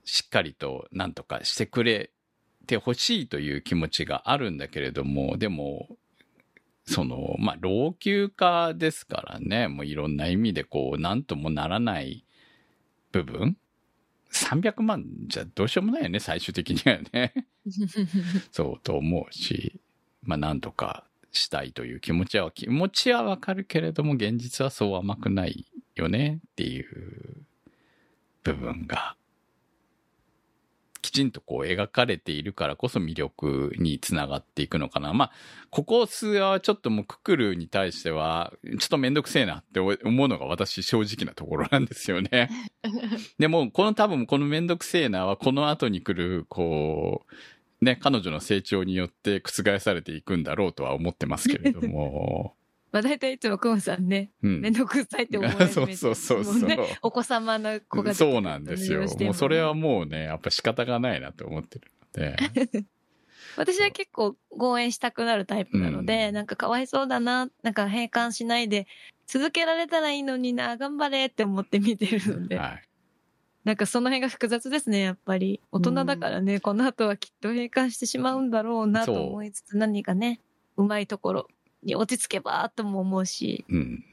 [0.04, 2.10] しっかりと何とかしてくれ
[2.68, 5.88] てほしいという気持ちがあるんだけれども、でも、
[6.84, 12.24] その、まあ、老朽化ですからね、もういろんな意味でこう、なんともならない
[13.10, 13.56] 部分
[14.32, 17.32] ?300 万じゃどうしようもないよね、最終的にはね。
[18.52, 19.80] そうと思うし、
[20.22, 27.42] まあなんとかしたいという気持ちは、気持ちはわかるけれども、現実はそう甘くないよねっていう
[28.44, 29.16] 部分が、
[31.02, 35.12] きちんとこう描かれているからこそ魅力につながっていくのかな。
[35.12, 35.32] まあ、
[35.70, 42.50] ここ数話はちょっともうククルに対しては、ちょっとめんどくせえなって思うのが私正直なところなんですよね。
[43.38, 47.26] でも、この多分このめんどくせえなはこの後に来る、こ
[47.80, 52.57] う、ね、彼女の成長によって覆されていくんだろうとは思ってますけれども。
[52.90, 56.62] まあ大体いつもクモさんね、うんめんどくさいって思われる そうそうそうそう。
[56.62, 59.00] ね、お子様の子がそうなんですよ。
[59.00, 62.86] もうそれはもうね、やっぱ仕方がないなと思ってるので。
[63.56, 68.86] 私は結構応援したくなるタイプなので、うんなんかかわいそうだな、なんか閉館しないで
[69.26, 72.88] 続けられたらいいのにな、頑張れって思って見てるので、はい。
[73.64, 75.60] なんかその辺が複雑ですね、やっぱり。
[75.72, 80.40] 大人だからね、この後はきっと閉館してしまうんだろうなと思いつつ、何かね、
[80.76, 81.48] うまいところ
[81.82, 83.64] に落ち着けばとも思うし。
[83.68, 84.04] うん。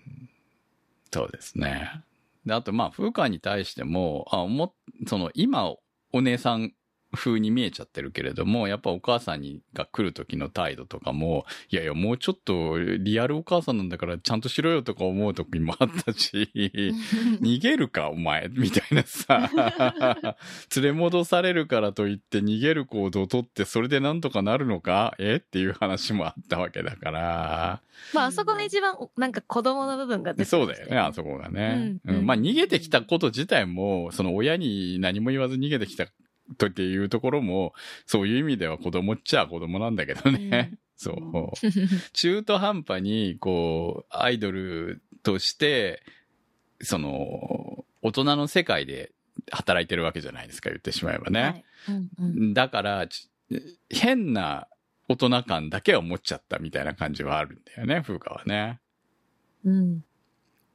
[1.11, 2.03] そうですね。
[2.45, 4.75] で、あと、まあ、風花に対しても、あ、も、
[5.07, 5.73] その、今、
[6.11, 6.73] お姉さん
[7.15, 16.49] 風に見えちゃってるけれども、やっぱお母さんにが来る時の態度とかも、いやいや、もうちょっとリアルお母さんなんだからちゃんとしろよとか思う時もあったし、
[17.41, 19.49] 逃げるか、お前、みたいなさ、
[20.75, 25.15] 連れ戻されるからといって逃げる行動をとってそれでなんとかなるのか？
[25.19, 25.35] え？
[25.35, 27.81] っていう話もあったわけだから、
[28.13, 31.99] まあ、あそこが一番、なんか子供の部分が出てそうだよね、あそこがね。
[32.05, 32.15] うん。
[32.17, 32.25] うん。
[32.25, 36.05] まあ逃げてきたこと自体も、その親に何も言わず逃げてきた
[36.57, 37.73] とっていうところも、
[38.05, 40.77] そういう意味では子供っちゃ子供なんだけどね。
[40.95, 41.51] そう。
[42.13, 46.03] 中途半端に、こう、アイドルとして、
[46.81, 49.11] その、大人の世界で
[49.51, 51.41] 働いてるわけじゃないですか、言ってしまえばね。
[51.41, 53.29] はいうんうんだから、ち
[53.89, 54.67] 変な
[55.07, 58.79] 大人感だけは持っちゃったみたいな感じはあるんだよね、風花はね。
[59.63, 60.03] うん。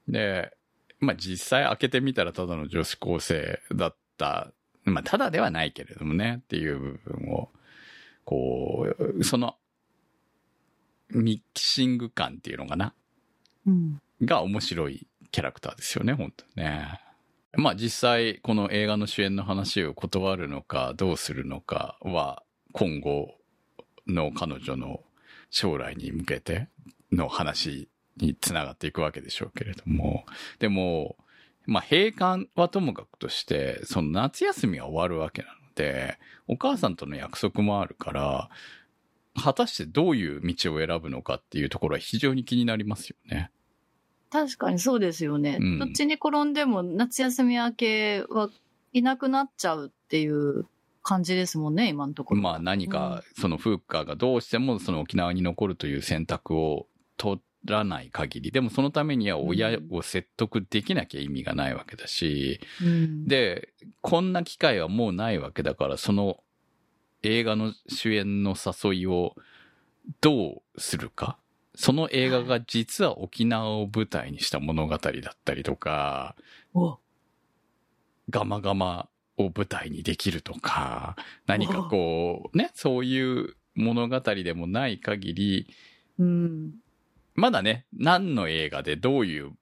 [0.09, 0.52] で、
[1.00, 4.52] まあ実際開けてみたらただの女子高生だった。
[4.90, 7.50] まあただではないけれどもねっていう部分を、
[8.24, 9.57] こう、その、
[11.11, 12.94] ミキシング感っていうのかな
[13.66, 14.00] うん。
[14.22, 17.00] が面白いキャラクターですよね、本当にね。
[17.55, 23.35] まあ実際この映画の主演の話を断るのかどうするのかは今後
[24.07, 25.00] の彼女の
[25.50, 26.68] 将来に向けて
[27.11, 30.24] の話につながっていくわけでしょうけれども。
[30.59, 31.16] でも、
[31.66, 36.18] まあ閉館はともかくとして、その夏休みは終わるわけなので、
[36.48, 38.50] お母さんとの約束もあるから、
[39.34, 43.50] 果たしてどういう道を選ぶのかっていうところは非常に気になりますよね。
[44.30, 45.58] 確かにそうですよね。
[45.60, 48.48] うんどっちに転んでも夏休み明けは
[48.92, 50.66] いなくなっちゃうっていう
[51.02, 52.40] 感じですもんね、今のところ。
[52.40, 66.42] まあ何か、そのフーカーがどうしてもその沖縄に残るという選択を取らない限り、でもそのためには親を説得できなきゃ意味がないわけだし、うん、で、こんな機会はもうないわけだから、その
[67.22, 69.34] 映画の主演の誘いを
[70.20, 71.38] どうするか？
[71.74, 75.10] その映画が実は沖縄を舞台にした物語だっ
[75.44, 76.36] たりとか、
[76.74, 76.98] お
[78.30, 85.66] ガマガマを舞台にできるとか、何かこう、ね、そういう物語でもない限り、
[86.18, 86.72] うん。
[87.40, 89.53] まだね、何の映画でどういう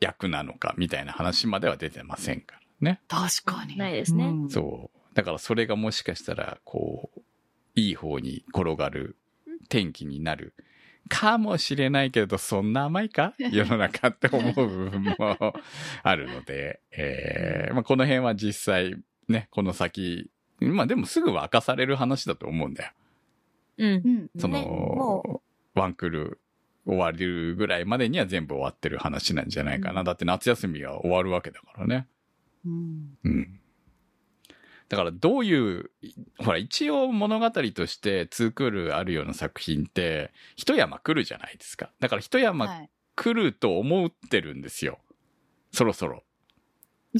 [0.00, 3.00] 役なのかみたいな話までは出てませんからね。
[3.08, 3.76] 確かに。
[3.76, 5.14] ないですねうんそう。
[5.14, 7.20] だからそれがもしかしたら、こう、
[7.76, 9.16] いい方に転がる
[9.68, 10.54] 天気になる
[11.08, 13.34] かもしれないけど、そんな甘いか？
[13.38, 15.14] 世の中って思う部分も
[16.02, 18.96] あるので、 えーまあ、この辺は実際、
[19.28, 22.92] ね、この先、まあでもすぐ明かされる話だと思うんだよ。
[23.78, 23.90] うん。
[23.92, 24.30] うん。
[24.38, 25.42] その、ねも
[25.74, 26.40] ワンクール
[26.90, 30.00] 終わるぐらいまでには全部終わってる話なんじゃないかな。
[30.00, 32.08] うんだって夏休みは終わるわけだからね。
[32.66, 33.18] うん。
[33.24, 33.60] うん。
[34.88, 35.90] だからどういう、
[36.38, 41.92] ほら一応物語としてツークールあるような作品って、一山来るじゃないですか。
[42.00, 42.90] だから一山はい。
[43.14, 44.98] 来ると思ってるんですよ。
[45.72, 46.24] そろそろ。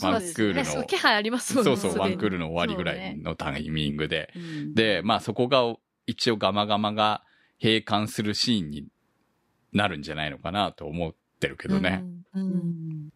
[0.01, 1.77] ワンクールのね、そう、気配ありますもんね。
[1.77, 4.33] そうそう、ワンクールの終わりぐらいのタイミングで。
[4.35, 7.23] うん、で、まあそこが一応ガマガマが
[7.63, 8.87] 閉館するシーンに
[9.73, 12.05] なるんじゃないのかなと思ってるけどね。
[12.35, 12.43] うん。
[12.43, 13.11] ううんん。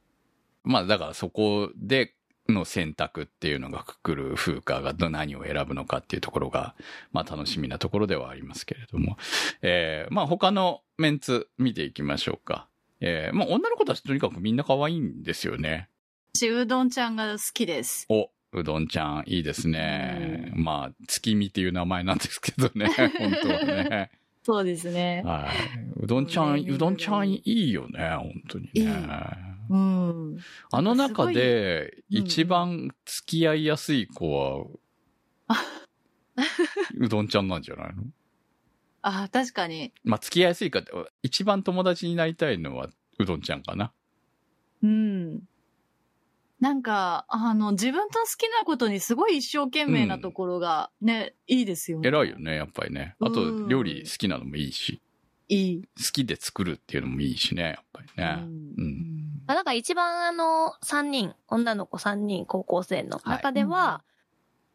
[0.65, 2.15] まあだからそこで
[2.49, 6.75] の選択っていうのがくくる風花がど何を選ぶのかっていうところが、
[7.13, 9.17] まあ楽しみなところではありますけれども。
[9.63, 12.69] えー、まあ他のメンツ見ていきましょうか。
[13.01, 15.89] えー、まあ女の子たちとにかくみんな可愛いんですよね。
[16.35, 18.07] 私、うどんちゃんが好きです。
[18.09, 20.53] お、うどんちゃんいいですね。
[20.55, 22.89] まあ月見っていう名前なんですけどね。
[23.19, 24.11] 本当はね。
[24.45, 25.23] そうですね。
[25.25, 26.05] はい。
[26.05, 28.71] うどんちゃん、うどんちゃんいいよね、本当にね。
[28.75, 28.87] いい
[29.71, 30.39] うん。
[30.71, 34.67] あの中で、一番付き合いやすい子は、
[36.99, 38.05] うどんちゃんなんじゃないの？
[39.01, 39.93] あ、確かに。
[40.05, 40.83] まあ、付き合いやすいか
[41.23, 43.93] 一番友達になりたいのは、うどんちゃんかな。
[44.83, 45.43] うん。
[46.61, 52.09] なんか、あの、自分と好きなことにすごい一生懸命なところがね、いいですよね。
[52.09, 53.17] 偉いよね、やっぱりね。
[53.21, 55.01] あとう、ん料理好きなのもいいし、
[55.49, 55.83] いい。
[55.83, 58.39] 好きで作るっていうのもいいしね、やっぱりね。
[58.39, 64.03] うんうんまあ、なんか一番あの、三人、女の子三人、高校生の中では、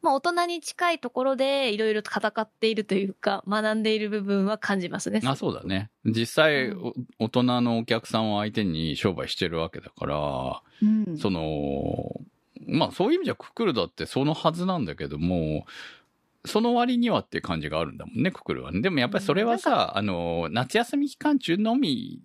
[0.02, 5.22] まあ大人に近いところでいろいろと戦っているというか、学んでいる部分は感じますね。
[5.26, 5.90] あ、そうだね。
[6.06, 6.80] 実際、うん
[7.20, 11.18] お大人のお客さんを相手に商売してるわけだから、うん。
[11.18, 12.22] その、
[12.68, 15.66] まあそういう意味じゃククルだってそのはずなんだけども、
[16.46, 18.82] その割にはっていう感じがあるんだもんね、ククルはね。
[18.82, 22.22] でもやっぱりそれはさ、あの、夏休み期間中のみ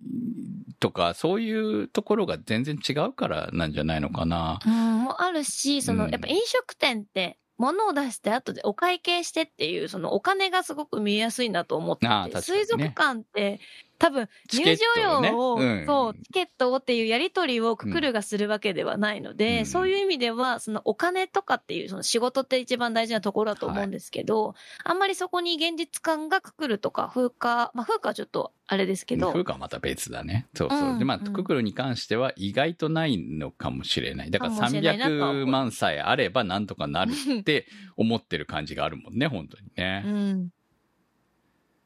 [0.79, 4.59] とか、そういうところが全然違うからなんじゃないのかな。
[4.65, 12.37] うん、もあるし、その、うんやっぱ飲食店って、物を出して後でお会計してっていう、そのお金がすごく見えやすいなと思ってて、ね。
[12.37, 13.59] 水族館って
[13.97, 30.47] 多分入場トをね料を、うんそう、チケットをっていうやり取りをククルがするわけではないので、うんそういう意味では、そのお金とかっていう、その仕事って一番大事なところだと思うんですけど、あんまりそこに現実感がククルとか風化、まあ風化はちょっとあれですけど、風花はまた別だね。
[30.55, 30.79] そうそう。
[30.79, 34.31] うんで、まあ、うんククルに関しては意外とないのかもしれない。
[34.31, 40.03] だからかもしれないなとは思300う万さえあればなんとかなるって思ってる感じがあるもんね、本当にね。
[40.05, 40.49] うん。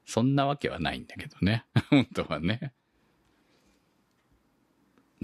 [0.09, 1.65] そんなわけはないんだけどね。
[1.91, 2.73] 本当はね。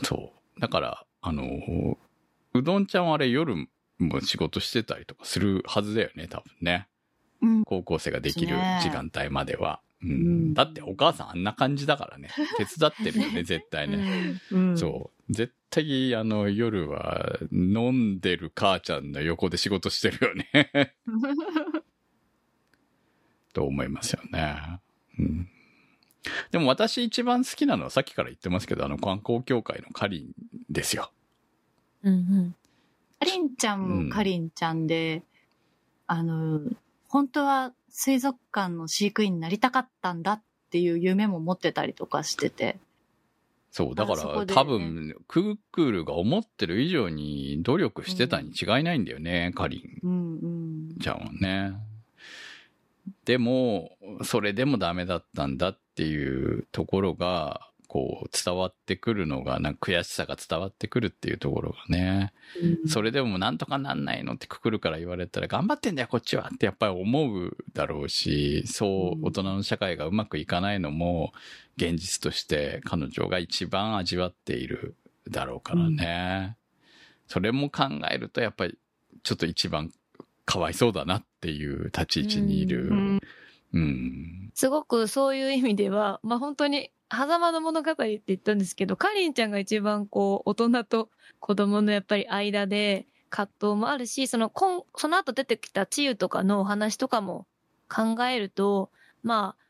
[0.03, 0.61] そう。
[0.61, 1.97] だから、あの、
[2.53, 3.55] うどんちゃんはあれ夜
[3.97, 6.87] も仕事してたりとかするはずだよね、多分ね。
[7.41, 7.65] うん。
[7.65, 9.81] 高校生ができる時間帯までは。
[10.03, 12.29] うんんだってお母さんあんな感じだからね。
[12.57, 14.39] 手伝ってるよね、絶対ね。
[14.51, 14.77] うん。
[14.77, 15.33] そう。
[15.33, 20.93] 絶対、あの、夜は飲んでる母ちゃんの横で仕事してるよね。
[23.55, 24.79] と思いますよね。
[25.17, 25.49] うん。
[26.51, 31.11] でも私一番好きなのはさっきから言ってますけど、あの観光協会のカリンですよ。
[32.03, 32.55] うんうん。
[33.19, 35.23] かりんちゃんもかりんちゃんで、
[36.05, 36.59] あの、
[37.07, 42.77] 本当は水族館の飼育員になりたかったんだっていう夢も持ってたりとかしてて。
[43.71, 50.47] そう、だからあそこで多分、クックールが思ってる以上に努力してたに違いないんだよね、カリンうんう
[50.93, 50.95] ん。
[50.99, 51.94] ちゃんはね。
[53.25, 62.33] でも、それでもダメだったんだっていうところが、こう伝わってくるのが、なんか悔しさが伝わってくるっていうところがね。
[62.87, 71.31] それでもなんとかなんないのってくくるから言われたら、頑張ってんだよ、こっちはってやっぱり思うだろうし、そうう、ん大人の社会がうまくいかないのも、
[71.77, 74.95] 現実として彼女が一番味わっている
[75.29, 76.57] だろうからね。
[77.27, 78.77] それも考えると、やっぱり、
[79.23, 79.91] ちょっと一番
[80.45, 82.89] かわいそうだなっていう立ち位置にいる。
[82.89, 83.21] うん
[83.73, 84.51] うん。
[84.53, 97.45] すごくそういう意味では、まあ本当に、狭間の物語って言ったんですけど、かりんちゃんが一番こう、大人と子供のやっぱり間で葛藤もあるし、その、こんその後出てきた治癒とかのお話とかも
[97.89, 98.89] 考えると、
[99.23, 99.65] まあ、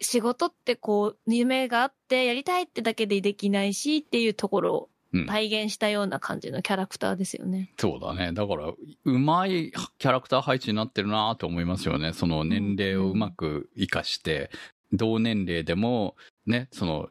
[0.00, 4.88] 仕事ってこう、夢があってやりたいってだけでできないしっていうところ
[5.26, 7.72] 体現したような感じのキャラクターですよね。
[7.78, 8.32] そうだね。
[8.32, 8.72] だから、
[9.04, 12.12] うまいキャラクター配置になってるなと思いますよね。
[12.12, 14.50] その年齢をうまく活かして、
[14.92, 17.08] 同年齢でも、ね、その、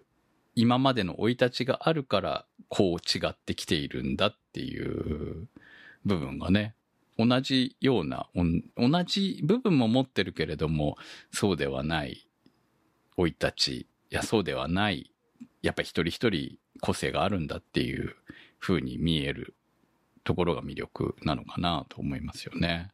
[0.55, 5.47] 今までの生い立ちがあるから、こう違ってきているんだっていう
[6.05, 6.75] 部分がね、
[7.17, 10.97] 同じような、同じ部分も持ってるけれども、
[11.31, 12.27] そうではない
[13.17, 15.11] 生い立ち、いや、そうではない、
[15.61, 18.15] やっぱり一人一人個性があるんだっていう
[18.59, 19.55] 風に見える
[20.23, 22.89] ところが魅力なのかなと思いますよね。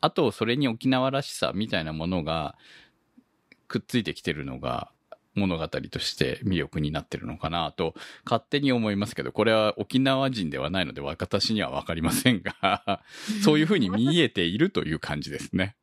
[0.00, 2.56] あと、それに沖縄らしさみたいなものが
[3.66, 4.90] くっついてきてるのが
[5.34, 7.94] 物語として魅力になってるのかなと
[8.24, 13.02] 勝手に思いますけど、これは沖縄人ではないので私にはわかりませんが、
[13.42, 15.76] そういう風に見えているという感じですね。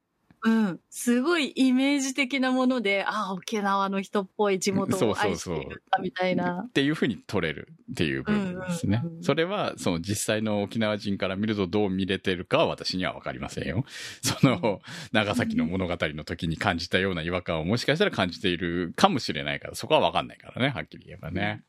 [0.46, 0.80] うん。
[0.92, 6.72] すごいイメージ的なもので、ああ、沖縄の人っぽい地元を愛しているみたいなっ。
[6.72, 9.20] ていう風に取れるっていう部分ですねうんうんう。
[9.22, 13.86] んそれは、その実際の沖縄人から見るとどう見れてるかは私にはわかりませんよ。
[14.22, 14.82] その、
[15.12, 21.64] 長崎の物語の時に感じたような違和感をもしかしたら感じているかもしれないから、そこはわかんないからね、はっきり言えばね。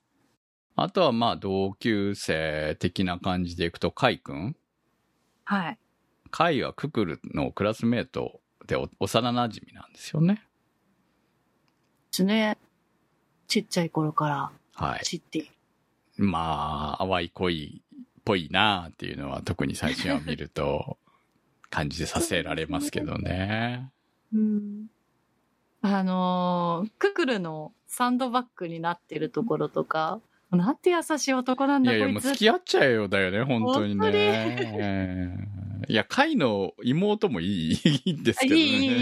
[0.74, 4.54] あとはまあ同級生的な感じでいくと、カイ君
[5.46, 5.78] はい。
[6.30, 10.34] カイはククルのクラスメートでお幼馴染なんですよね。
[10.34, 10.40] で
[12.10, 12.56] すね。
[13.48, 15.04] ちっちゃい頃からはい。
[15.04, 15.48] 知っている。
[16.18, 20.98] まあ、淡い恋っぽいなっていうのは特に最新話を見ると
[21.70, 23.90] 感じさせられますけどね。
[24.32, 24.86] うん。
[25.82, 32.20] あのーククルのサンドバッグになってるところとか、なんて優しい男なんだいやいや、もう。
[32.20, 35.48] 付き合っちゃえよだよね、本当にね。
[35.88, 38.60] いや、カイの妹もいいいいんですけどね。
[38.60, 38.98] いいいい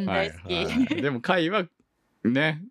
[0.00, 0.54] いい大好き。
[0.54, 1.66] はい、でも、カイは、
[2.24, 2.62] ね、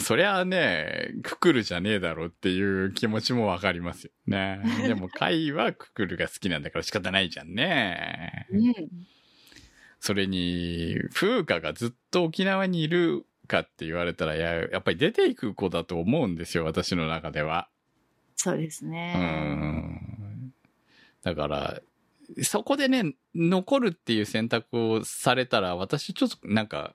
[0.00, 4.60] そりゃあね、ククルじゃねえだろっていう気持ちもわかりますよね。
[4.86, 8.46] でも、カイはククルが好きなんだから仕方ないじゃんね。
[8.50, 8.74] うん。
[10.00, 17.68] それに、風花がずっと沖縄にいるかって言われたら、ややっぱり出ていく子だと思うんですよ、私の中では。
[18.36, 19.14] そうですうね。
[19.14, 20.52] ん。
[21.24, 21.80] だから、
[22.42, 26.94] そこでね、残るっていう選択をされたら、私ちょっとなんか、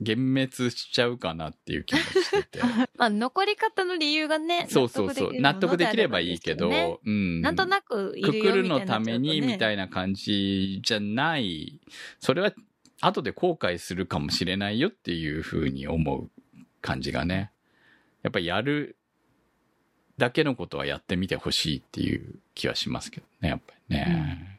[0.00, 0.16] 幻
[0.60, 2.60] 滅しちゃうかなっていう気もしてて。
[2.96, 5.40] まあ、残り方の理由がね、そうそうそう。
[5.40, 7.40] 納得できればいいけど、ねうん。
[7.40, 11.80] なんとなくいくくるるよみたいのためにみたいいな感じじゃない。
[12.20, 12.52] それは
[13.00, 16.30] 後で後悔するかもしれないよっていうふうに思う
[16.80, 17.50] 感じがね。
[18.22, 18.96] やっぱりやる
[20.16, 24.57] だけのことはやってみてほしいっていう気はしますけどね、やっぱりね。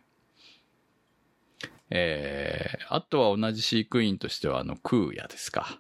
[1.92, 5.80] えー、あとは同じ飼育員としてはあの、クーヤですか。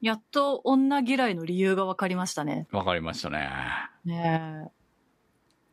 [0.00, 2.66] やっと女嫌いの理由が分かりましたね。
[2.70, 3.50] わかりましたね。
[4.04, 4.70] ね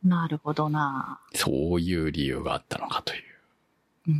[0.04, 0.06] え。
[0.06, 1.20] なるほどな。
[1.34, 3.22] そういう理由があったのかという。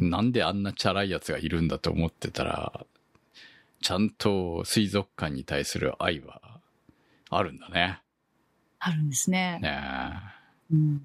[0.00, 2.84] うんなんであんなチャラいやつがいるんだと思ってたら、
[3.80, 6.60] ちゃんと水族館に対する愛は
[7.30, 8.00] あるんだね。
[8.80, 9.58] あるんですね。
[9.62, 9.80] ね
[10.70, 10.74] え。
[10.74, 11.02] うん。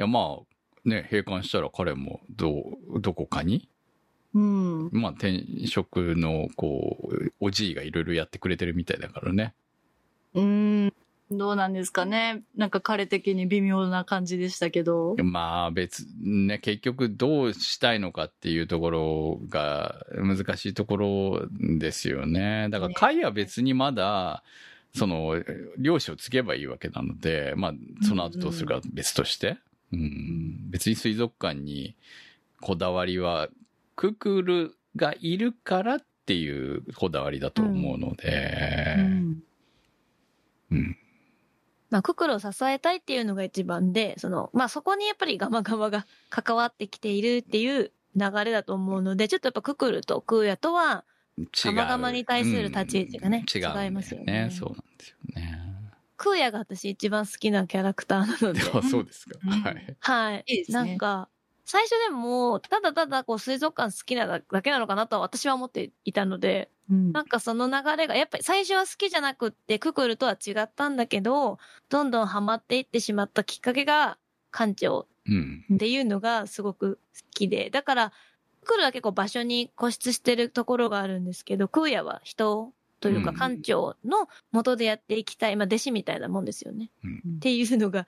[0.00, 3.68] いや、まあ、ね、閉館したら彼もどう、どこかに、
[4.32, 4.88] うん。
[4.92, 9.52] まあ転職の、こう、おじいがいろいろやってくれてるみたいだからね。
[10.32, 10.94] うん。
[11.30, 12.40] どうなんですかね？
[12.56, 15.16] なんか彼的に微妙な感じでしたけど。
[15.22, 22.68] まあ別、ね、結局どうしたいのかっていうところが難しいところですよね。
[22.70, 24.42] だからね会は別にまだ、
[24.94, 25.44] その、
[25.76, 27.74] 漁師をつけばいいわけなので、まあ、
[28.08, 29.58] その後どうするか別として。
[29.92, 31.96] うん、別に水族館に
[32.60, 33.48] こだわりは、
[33.96, 39.42] ククルがいるからっていうこだわりだと思うので、うん。
[40.72, 40.96] うん
[41.90, 51.04] まあ、ククルを支えたいっていうのが一番で、その、まあ、そこにやっぱりガマガマが関わってきているっていう流れだと思うので、ちょっとやっぱククルとクーヤとは。
[51.64, 55.79] ガマガマに対する立ち位置がねうん違うんだ違いますよねそうなんですよね。
[56.20, 59.38] クーヤが私一番好きなキャラクターなので、あそうですか。
[59.42, 59.96] うんはい。
[60.00, 60.44] はい。
[60.48, 61.30] いいですねなんか、
[61.64, 71.58] 最初でも、ただただこう水族館好きなだけなのかなとは私は思っていたので、うんなんかその流れが、やっぱり最初は好きじゃなくって、ククルとは違ったんだけど、
[71.88, 74.18] どんどんハマっていってしまったきっかけが、
[74.52, 75.64] 館長うん。
[75.72, 78.12] っていうのがすごく好きで、だから、
[78.60, 86.90] ククルは結構場所に固執してるところがあるんですけど、クーヤは人というかうん館長の元でやっていきたい、まあ弟子みたいなもんですよね。
[87.04, 88.06] うんっていうのが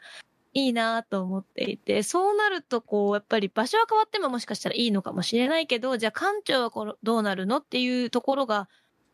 [0.54, 8.68] いいなと思っていて、そうなるとこう、やっぱり場所は変わってももしかしたらいいのかもしれないけど、じゃあ館長はこのどうなるのっていうところが、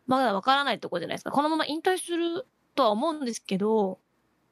[0.06, 1.30] まだわからないところじゃないですか。
[1.30, 4.00] このまま引退するとは思うんですけど、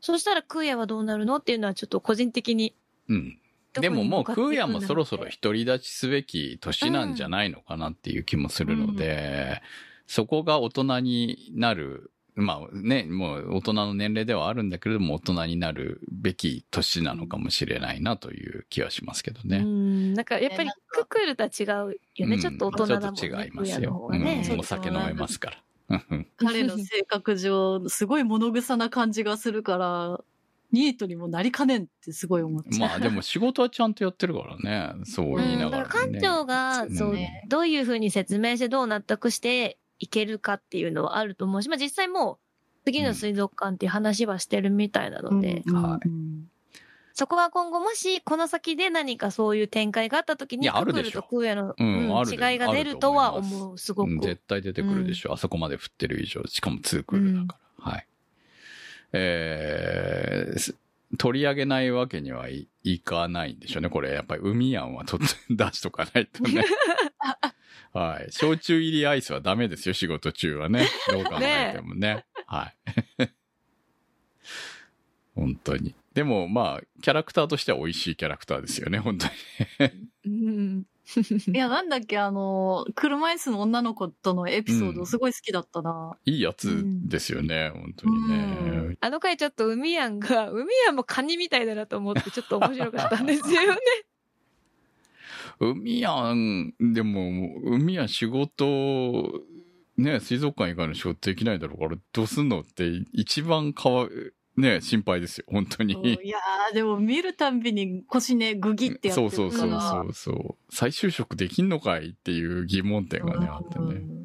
[0.01, 2.75] そうしたらクーヤはどうなるのっていうのはちょっと個人的に。
[3.09, 3.39] うん。
[3.73, 9.61] でももう、クーヤもそろそろ独り立ちすべき年なんじゃないのかなっていう気もするので、
[10.07, 19.61] そこが大人になる、まあね、もう大人の年齢ではあるんだけれども、大人になるべき年なのかもしれないなという気はしますけどうね。
[19.61, 22.35] ん、なんかやっぱりククルとは違うよね。
[22.35, 23.17] うんちょっと大人だもんね。
[23.17, 24.09] ちょっと違いますよ。
[24.11, 24.47] がね。
[24.51, 25.57] うんお酒飲めますから。
[25.57, 25.63] う
[25.97, 30.21] ん 彼の性格上、すごい物臭な感じがするから、
[30.73, 32.89] ニートにもなりかねんってすごい思っちゃう。
[32.89, 35.05] まあでも仕事はちゃんとやってるからね。
[35.07, 36.13] そう言いながら、だからね。
[36.15, 42.39] 館長が、うんそうね、どういうふうに説明してどう納得していけるかっていうのはあると思うし、まあ実際もう、
[42.85, 46.49] 次の水族館っていう話はしてるみたいなので、うんはいうん
[47.19, 54.11] そこは今後もし、この先で何かそういう展開があった時いに、やあるでしょククルとクーヤの、うんうんあるで違いが出るとは思う、すごく。
[54.11, 55.33] うん絶対出てくるでしょ。
[55.33, 56.43] あそこまで振ってる以上。
[56.47, 57.91] しかもツークールだから。
[57.91, 58.07] はい。
[59.15, 60.77] えーす
[61.17, 63.89] 取り上げないわけにはい、いかないんでしょうね。
[63.89, 65.27] これ、やっぱり海案はと出
[65.73, 66.65] しとかないとね。
[67.93, 68.33] はい。
[68.33, 70.87] 焼酎入りアイスはダメですよ、仕事中はね。
[71.11, 72.25] どう考えてもね。
[72.47, 72.77] はい。
[75.35, 75.95] 本当に。
[76.15, 79.33] でも、まあ、キャラクターとしては美味しいキャラクターですよね、本当に。
[80.25, 80.85] うん。
[81.55, 86.17] いや、なんだっけ、あの、車椅子の女の子とのエピソーうんドすごい好きだったな。
[86.25, 88.97] いいやつですよね、本当にね。
[89.01, 93.79] あの回ちょっと海やんが、海やんもカニみたいだなと思ってちょっと面白かったんですよね。
[95.59, 97.31] 海やん、でも、
[97.65, 99.43] 海やん仕事、
[99.97, 104.09] ね、水族館以外の仕事できないだろうから、どうすんのって一番かわ、
[104.57, 105.95] ね、心配ですよ、本当に。
[105.95, 109.67] いやー、でも見るたんびに腰ね、グギってやってそうるから。
[109.67, 110.75] そうそうそうそう。
[110.75, 113.85] 再就職できんのかいっていう疑問点がね、あってね。
[113.85, 114.17] うん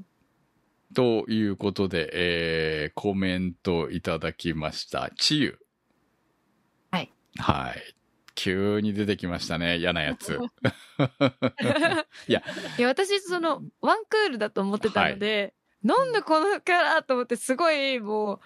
[0.94, 5.10] ということで、えー、コメントいただきました。
[5.16, 5.60] ちゆ。
[6.92, 7.12] はい。
[7.38, 7.96] はい。
[8.42, 10.40] 急に出てきましたね、嫌なやつ。
[12.28, 12.42] いや、
[12.88, 18.40] 私、その、ワンクールだと思ってたので、なんでこのキャラと思って、すごい、もう、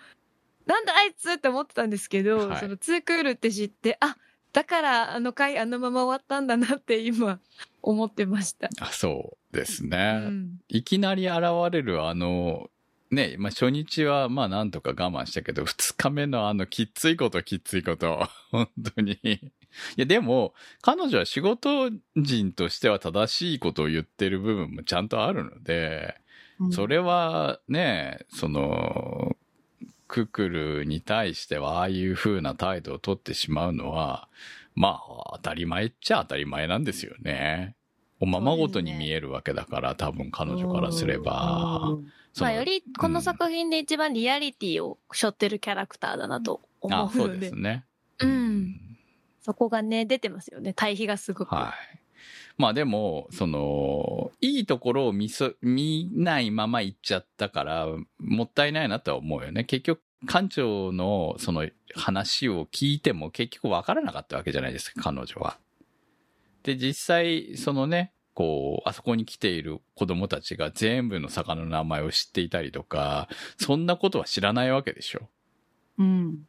[0.66, 4.18] なんだあいつって思ってたんですけど、はいそのツークールって知って、あ、
[4.52, 7.40] だからあの回あのまま終わったんだなって今
[7.82, 8.70] 思ってました。
[8.80, 10.14] あそうですうね。
[10.14, 10.60] ん。
[10.68, 12.70] いきなり現れるあの、
[13.12, 19.20] ね、まあ、初日はまあなんとか我慢したけど、二日目のあのきっついこときっついこと、本当に。
[19.98, 26.16] いやでも、彼女は仕事人としては正しいことを言ってる部分もちゃんとあるので、
[26.72, 29.36] それはね、その、
[30.08, 34.30] ククルに対してはああいう風な態度を取ってしまうのは、
[34.76, 37.76] まあ当たり前っちゃ当たり前なんですよね。
[38.20, 41.98] おままごとに見えるわけだから、多分彼女からすれば。
[42.40, 47.86] まあよりこの作品で一番リアリティを背負ってるキャラクターだなと思あ、そううので、ですね。
[48.20, 48.85] うん。
[49.46, 50.74] そこがね、出てますよね。
[50.74, 51.54] 対比がすごく。
[51.54, 52.00] はい。
[52.58, 57.88] まあでも、その、いいところを見そ、見ないまま行っちゃったから、
[58.18, 59.64] もったいないなとは思うよね。
[59.64, 65.60] 結局、館長のその話を聞いても結局分からなかったわけじゃないですか、彼女は。
[66.64, 73.30] で、実際、そのね、こう、あそこに来ている子供たちが全部の魚の名前を知っていたりとか、
[73.60, 75.30] そんなことは知らないわけでしょ。
[76.00, 76.48] うん。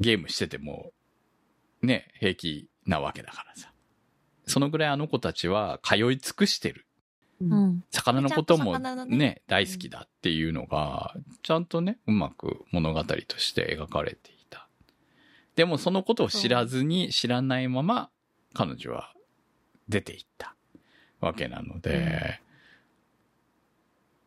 [0.00, 0.92] ゲームしてても、
[1.84, 3.72] ね、平気なわけだからさ。
[4.46, 6.86] そのぐらいあの子たちは通い尽くしてる。
[7.40, 7.84] うん。
[7.90, 14.68] 魚のこともねね大好きだっていうのが、ちゃんとね、うまく物語として描かれていた。
[15.56, 18.10] でもそのことを知らずに、知らないまま、
[18.52, 19.12] 彼女は
[19.88, 20.54] 出ていった
[21.20, 22.40] わけなので、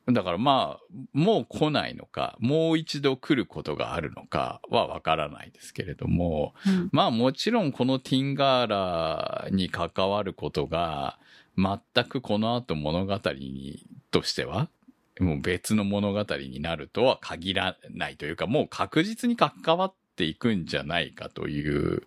[0.09, 11.19] だからまあ、もう来ないのか、もう一度来ることがあるのかはわからないですけれども、うんまあもちろんこのティンガーラに関わることが
[11.57, 14.69] 全くこの後物語にとしては
[15.19, 22.03] もう別の物語になるとは限らないというかもう確実に関わっていくんじゃないかという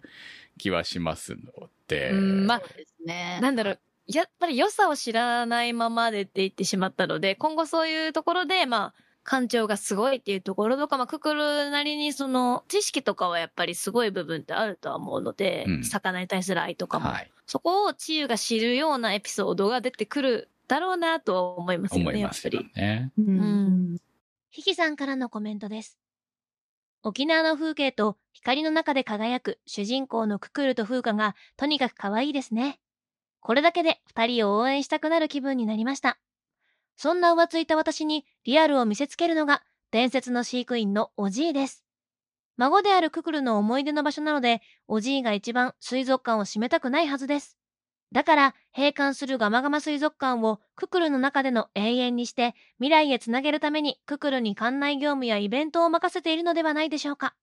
[0.57, 2.11] 気はしますので。
[2.13, 2.63] うんまあ
[3.05, 3.39] ね。
[3.43, 3.79] なんだろう、
[4.13, 17.11] やっぱり良さを知らないまま出ていってしまったので、今後そういうところで、まあ、館長がすごいっていうところとか、まあ、くくるなりにその、知識とかはやっぱりすごい部分ってあるとは思うので、うん魚に対する愛とかも。
[17.11, 17.31] はい。
[17.47, 22.65] そこを治癒が知るようなエピソードが出てくるだろうなとは思いますよね、思いますやっぱり。
[22.65, 23.13] よね。
[23.19, 23.99] ううんん。
[24.51, 25.99] ひきさんからのコメントです。
[27.03, 32.79] 沖縄の風景と光の中で輝く主人公のククルと風花がとにかく可愛いですね。
[33.41, 36.19] これだけで二人を応援したくなる気分になりました。
[36.97, 41.85] そんな浮ついた私にリアルを見せつけるのが伝説の飼育員のおじいです。
[42.57, 47.57] 孫であるククルの思い出の場所なので、おじいが一番水族館を閉めたくないはずです。
[48.13, 57.35] だから、閉館するガマガマ水族館をククルの中での永遠にして、未来へつなげるためにククルに館内業務やイベントを任せているのではないでしょうか。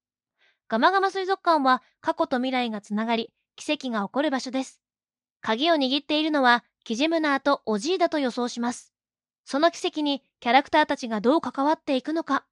[0.67, 4.83] ガマガマ水族館は過去と未来がつながり、奇跡が起こる場所です。
[5.47, 8.91] 鍵を握っているのはキジムナーとオジーだと予想します。
[9.45, 12.43] その奇跡にキャラクターたちがどう関わっていくのか。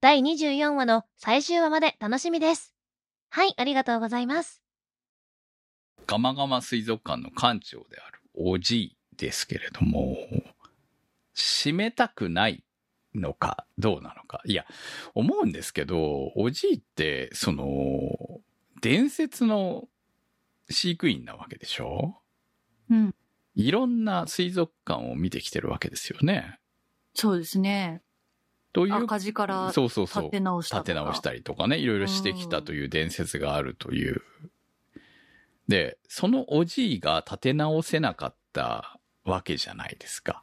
[0.00, 2.74] 第24話の最終話まで楽しみです。
[3.28, 4.62] はい、ありがとうございます。
[6.06, 10.16] ガマガマ水族館の館長であるおじいですけれども、
[11.34, 12.64] 閉めたくない
[13.14, 14.40] のかどうなのか。
[14.46, 14.64] いや、
[15.14, 18.40] 思うんですけど、おじいって、その、
[18.80, 19.86] 伝説の
[20.70, 22.21] 飼育員なわけでしょ？
[22.92, 23.14] うん。
[23.54, 26.58] いろんな水族館を見てきてるわけですよね。
[27.14, 28.02] そうですね。
[28.72, 30.22] という、赤字からそうそうそう。
[30.24, 30.88] 立て直したとか。
[30.88, 34.22] 立て直したりとかね、いろいろしてきたという伝説があるという。
[35.68, 40.42] で、そのおじいが立て直せなかったわけじゃないですか。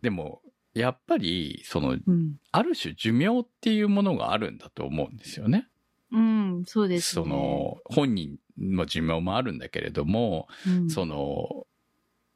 [0.00, 0.42] でも、
[0.74, 2.36] やっぱり、その、うん。
[2.50, 5.68] ある種寿命っていうものがあるんだと思うんですよね。
[6.10, 7.24] うん、そうですね。
[7.24, 11.66] その、本人の寿命もあるんだけれども、うん、その、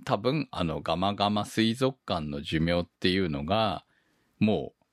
[0.04, 3.84] 多分、あの、ガマガマ水族館の寿命っていうのが、
[4.38, 4.84] もう、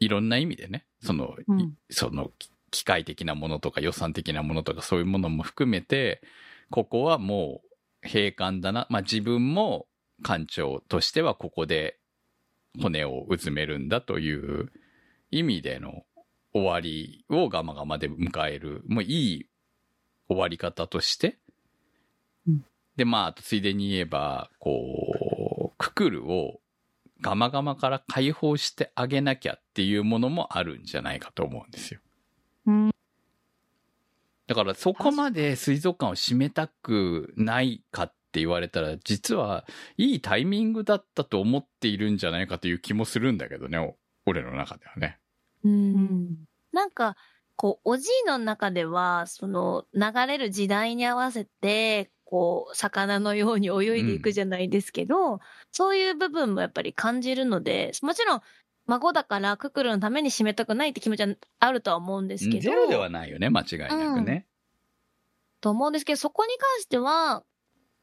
[0.00, 6.20] いろんな意味でね、その、うんいその、き機械的なものとか予算的なものとかそういうものも含めて、
[6.70, 7.62] ここはも
[8.02, 8.88] う閉館だな。
[8.90, 9.86] まあ自分も
[10.24, 11.98] 館長としてはここで
[12.82, 14.72] 骨をうずめるんだという
[15.30, 16.04] 意味での
[16.52, 19.46] 終わりをガマガマで迎える、もういい
[20.28, 21.38] 終わり方として、
[22.46, 22.64] うん
[22.96, 26.60] で、まあ、ついでに言えば、こう、ククルを
[27.20, 32.00] ガマガマから解放してあげなきゃっていうものもあるんじゃないかと思うんですよ。
[32.66, 32.90] うん。
[34.46, 39.64] だからそこまで水族館を閉めたくないかって言われたら、実は
[39.96, 43.96] いいタイミングだったと思っているんじゃないかという気もするんだけどね、お
[44.26, 45.18] 俺の中ではね。
[45.64, 46.36] うん。
[46.72, 47.16] なんか、
[47.56, 55.40] こう、おじいの中では、その、流れる時代に合わせて、こう、魚のように泳いでいくじゃないですけど、
[55.70, 58.40] そういう部分もやっぱり感じるので、もちろん、
[58.86, 62.60] 孫だからククルのために締めたくないって気持ちはあるとは思うんですけど。
[62.60, 64.46] ゼロではないよね、間違いなくね。
[65.60, 67.44] と思うんですけど、そこに関しては、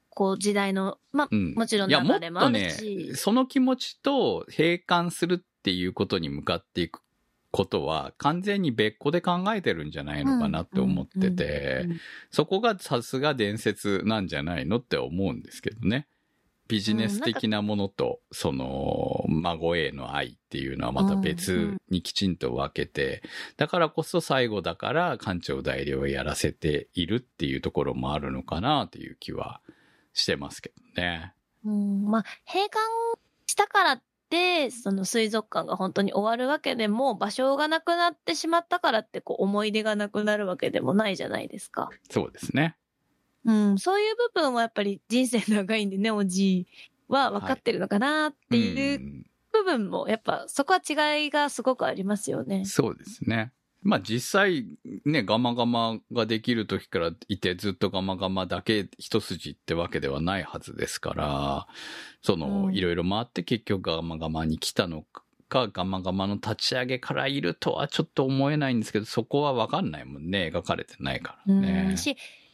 [0.10, 1.54] こう、時代の、まあ、うん。
[1.54, 7.02] もちろん流れもあるとねし、、その気持ちと閉館するっていうことに向かっていく
[7.52, 11.88] ことは、完全に別個で考えてるんじゃないのかなって思ってて、
[12.30, 16.08] そこがさすが伝説なんじゃないのって思うんですけどね。
[16.72, 23.22] ビジネス的なものと、その、孫への愛っていうのはまた別にきちんと分けて、
[23.58, 29.60] だからこそ最後だから館長代理をやらせているっていうところもあるのかなっていう気は
[30.14, 31.34] してますけどね。
[31.66, 32.80] うん、まあ、閉館
[33.48, 41.90] したからって、その水族館が本当に終わるわけでも、場所がなくなってしまったからって、こう、思い出がなくなるわけでもないじゃないですか。
[42.10, 42.78] そうですね。
[43.44, 46.68] うん、そういう部分はやっぱり人生長いんでね、 おじい
[47.08, 52.64] は分かってるのかなっていううん部分も、やっぱそこは違いがすごくありますよね。
[52.64, 53.52] そうですね。
[53.84, 54.66] まあ実際
[55.06, 61.68] ね、ガマガマができる時からいてずっとガマガマだけ一筋ってわけではないはずですから、
[62.22, 65.04] その、うんいろいろ回って結局ガマガマに来たの
[65.50, 70.52] か、ガマガマの立ち上げからいるとはちょっと思えないんですけど、そこはわかんないもんね。
[70.54, 71.96] 描かれてないからね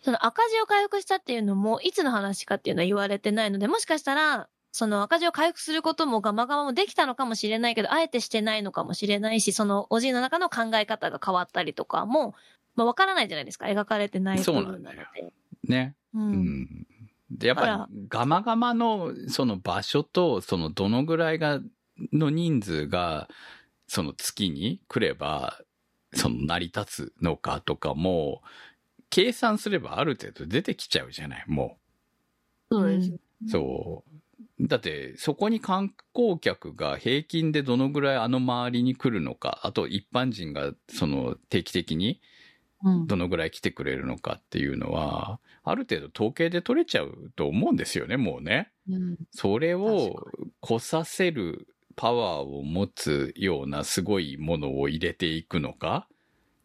[0.01, 4.47] その赤字を回復したっていうのも、いつの話かっていうのは言われてないので、もしかしたら、
[4.77, 12.35] その赤字を回復することもガマガマもできたのかもしれないけど、あえてしてないのかもしれないし、そのおじいの中の考え方が変わったりとかも、
[12.75, 13.65] まあわからないじゃないですか。
[13.65, 15.33] 描かれてない部そう分なのなんだよで。
[15.67, 15.95] ね。
[16.13, 16.19] う。
[16.19, 16.87] うんん。
[17.31, 21.59] で、やっぱり、ガマガマの、その場所と、そのどのぐらいが、
[22.13, 23.27] の人数が、
[23.87, 25.59] その月に来れば、
[26.13, 28.43] その成り立つのかとかも、
[29.09, 31.79] 計算すればある程度出てきちゃうじゃない、も
[32.71, 33.11] そうです。
[33.11, 33.49] う。
[33.49, 34.17] そう。
[34.59, 42.21] だって、そこに観光客が平均でどのぐらいあの周りに来るのか、あと一般人がその定期的に
[42.83, 43.07] うん。
[43.07, 48.71] どのぐらい来てくれるのかっていうのは、ある程度統計で取れちゃうと思うんですよね、もうね。
[48.89, 49.17] うん。
[49.31, 50.15] それを
[50.61, 56.07] 来させるパワーを持つようなすごいものを入れていくのか。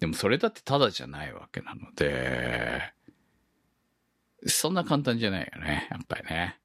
[0.01, 2.93] でもそれだってただじゃないわけなので、
[4.47, 6.59] そんな簡単じゃないよね、やっぱりね。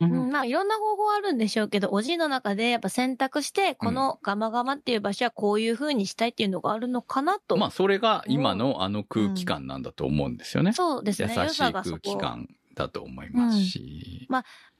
[0.00, 7.56] うん、まあいろんな方法あるんでしょうけど、おじいの中でやっぱ選択して、このガマガマっていう場所はこういう風にしたいっていうのがあるのかなと。
[7.56, 10.72] まあそれが今のあの空気感なんだと思うんですよね。
[10.72, 11.34] そうですね。
[11.36, 14.28] 優しい空気感だと思いますし。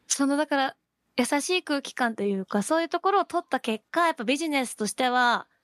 [0.06, 0.76] そのだから、
[1.16, 5.60] 優しい空気感というか、そういうところを取った結果、やっぱビジネスとしては、うん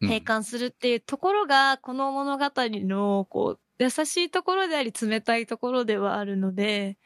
[0.00, 6.98] 閉館するっていうところが、この物語の、こう、優しいところであり、冷たいところではあるので、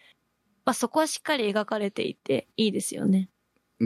[0.69, 3.31] まあそこはしっかり描かれていて、いいですよね。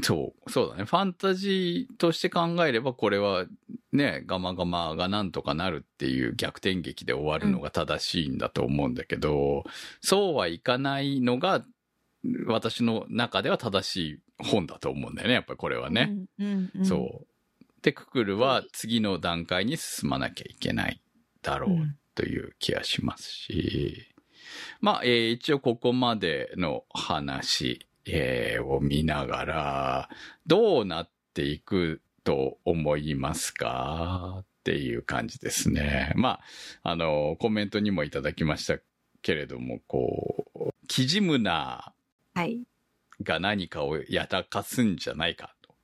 [0.03, 0.85] そう、そうだね。
[0.85, 3.47] ファンタジーとして考えれば、これは
[3.93, 9.62] ね、ガマガマがなんとかなるっていう逆転劇で終わるのが正しいんだと思うんだけど、
[10.01, 11.64] そうはいかないのが、
[12.49, 16.11] 私の中では正しい本だと思うんだよね、やっぱりこれはね。
[16.37, 16.45] うん。
[16.45, 16.85] うん、うん。
[16.85, 17.64] そう。
[17.83, 21.01] で、ククルは次の段階に進まなきゃいけない
[21.43, 21.76] だろう
[22.16, 24.12] という気がしますし、
[24.83, 30.09] まあ、えー一応ここまでの話、えーを見ながら、
[30.47, 34.41] どうなっていくと思いますか？
[34.43, 36.12] っていう感じですね。
[36.16, 36.41] ま
[36.83, 38.78] あ、あの、コメントにもいただきました
[39.22, 41.95] けれども、こう、キジムナ
[42.35, 42.61] はい。
[43.22, 45.74] が何かをやたかすんじゃないかと。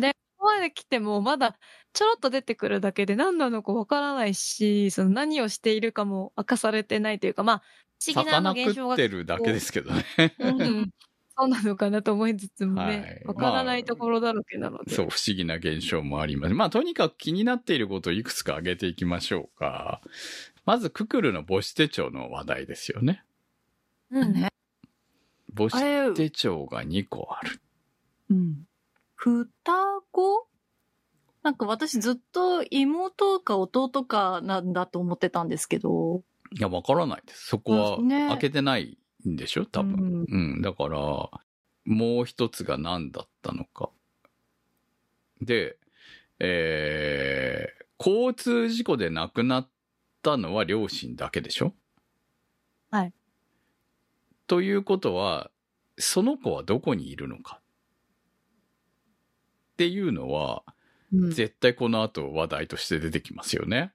[0.00, 1.56] で、ここまで来ても、まだ
[1.92, 7.62] ちょろっと出てくるだけで何なのかわからないし、その何をしているかも明かされてないというか、まあ、
[8.00, 8.96] 不思議なあの魚現象が。
[8.96, 10.04] 食ってるだけですけどね。
[10.38, 10.90] うん
[11.36, 14.94] そうなのかなと思いつつもね、はいわからないところだらけなので。
[14.94, 16.54] そう、不思議な現象もあります。
[16.54, 20.00] まあ、とにかく気になっていることをいくつか挙げていきましょうか。
[20.64, 23.24] まず、ククルの母子手帳の話題ですよね。
[24.10, 24.32] うん。
[24.32, 24.50] ね。
[25.56, 27.60] 母子手帳が2個ある。
[28.30, 28.64] うん。
[29.24, 30.46] 双子？
[31.42, 36.22] なんか私ずっと妹か弟かなんだと思ってたんですけど。
[36.52, 37.46] いや、わからないです。
[37.46, 39.64] そこはうんね開けてないんでしょ？
[39.64, 40.26] 多分。
[40.28, 40.98] うん、だから、
[41.86, 43.88] もう一つが何だったのか。
[45.40, 45.78] で、
[46.38, 49.68] えー、交通事故で亡くなっ
[50.20, 51.72] たのは両親だけでしょ？
[52.90, 53.12] はい。
[54.46, 55.50] ということは、
[55.96, 57.62] その子はどこにいるのか
[59.74, 60.62] っていうのは、
[61.12, 61.30] うん。
[61.30, 63.92] 絶対この後話題として出てきますよね。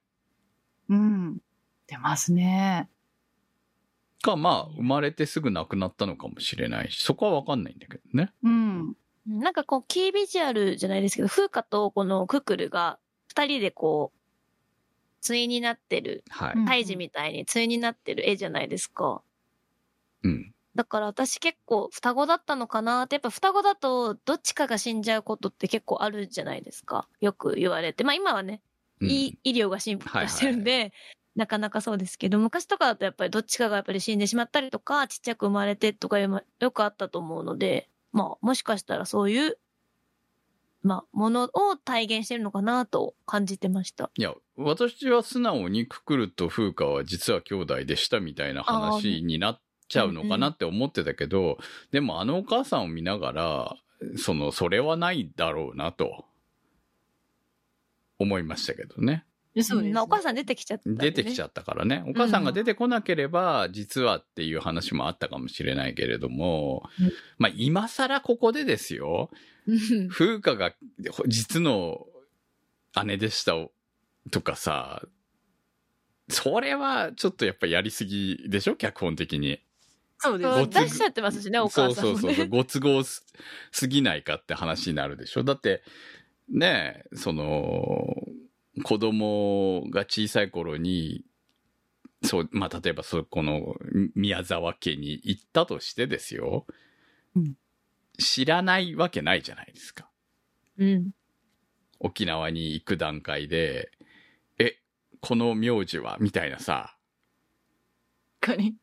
[0.90, 1.38] うん。
[1.88, 2.90] 出ますね。
[4.22, 8.34] か、まあ、生まれてすぐ亡くなったのかもしれないし、そこはわかんないんだけどね。
[8.44, 8.94] うん。
[9.26, 14.20] なんかこう、キービジュアルじゃないですけど、風花とこのククルが、二人でこう、
[15.26, 16.54] 対になってる、はい。
[16.56, 19.22] うんタイジみたいに対になってる絵じゃないですか。
[20.24, 20.54] うん。
[20.80, 27.10] だから私結構双子だったのかなって、やっぱ双子だとどっちかが死んじゃうことって結構あるじゃないですか。
[27.20, 28.06] よく言われて。
[28.06, 28.62] まあ今はね、
[29.02, 30.94] うんいい医療が進歩してるんで、
[31.36, 39.58] なかなかそうですけど、昔とかだとやっぱりどっちかがやっぱり死んでしまったりとか、ちっちゃく生まれてとかよくあったと思うので、まあもしかしたらそういう、
[40.82, 44.12] まあものを体現してるのかなと感じてました。
[44.18, 49.60] いや、私は素直にククルと風花は実は兄弟でしたみたいな話になっ
[49.90, 51.58] ちゃうのかなって思ってたけど、
[51.92, 53.76] でもあのお母さんを見ながら、
[54.16, 56.26] その、それはないだろうなと、
[58.18, 59.26] 思いましたけどね。
[59.62, 62.04] そうです、んお母さん出てきちゃったね、出てきちゃったからね。
[62.08, 67.12] お母さんが出てこなければ、実はっていう話もあったかもしれないけれども、うん。
[67.38, 69.32] まあ今更ここでですよ、
[69.68, 70.08] うん。
[70.10, 70.74] 風花が
[71.28, 72.06] 実の
[73.06, 73.54] 姉でした
[74.32, 75.02] とかさ、
[76.30, 78.76] それはちょっとやっぱやりすぎでしょ？
[78.76, 79.60] 脚本的に。
[80.20, 82.20] そうです出しちゃってますしね、お母さんも、ね。
[82.20, 82.48] そうそうそう。
[82.50, 83.26] ご都合す
[83.72, 85.44] すぎないかって話になるでしょ？
[85.44, 85.82] だって、
[86.50, 88.06] ねえ、その、
[88.84, 91.24] 子供が小さい頃に、
[92.24, 93.76] そう、まあ、例えばそこの
[94.16, 96.66] 宮沢家に行ったとしてですよ。
[97.36, 97.56] うん
[98.22, 100.10] 知らないわけないじゃないですか。
[100.78, 101.12] うん。
[102.02, 103.92] 沖縄に行く段階で、
[104.58, 104.78] え、
[105.22, 106.18] この名字は？
[106.20, 106.98] みたいなさ、
[108.42, 108.76] 確かに。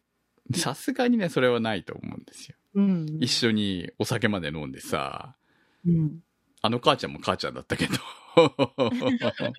[0.54, 2.56] さすがにね、それはないと思うんですよ。
[2.74, 3.18] うん。
[3.20, 5.36] 一緒にお酒まで飲んでさ、
[5.84, 6.20] うん。
[6.62, 7.94] あの母ちゃんも母ちゃんだったけど。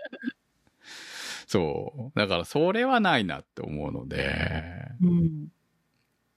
[1.48, 2.20] そう。
[2.20, 4.36] だからそれはないなって思うので。
[5.02, 5.48] うん。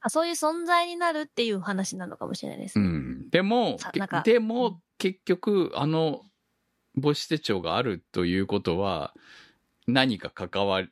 [0.00, 2.88] あそういう存在になるっていう話なのかもしれないですうね。
[2.88, 3.30] ん。
[3.30, 6.22] でもさ、なんかでも結局あの
[7.00, 9.14] 母子手帳があるということは
[9.86, 10.82] 何か関わ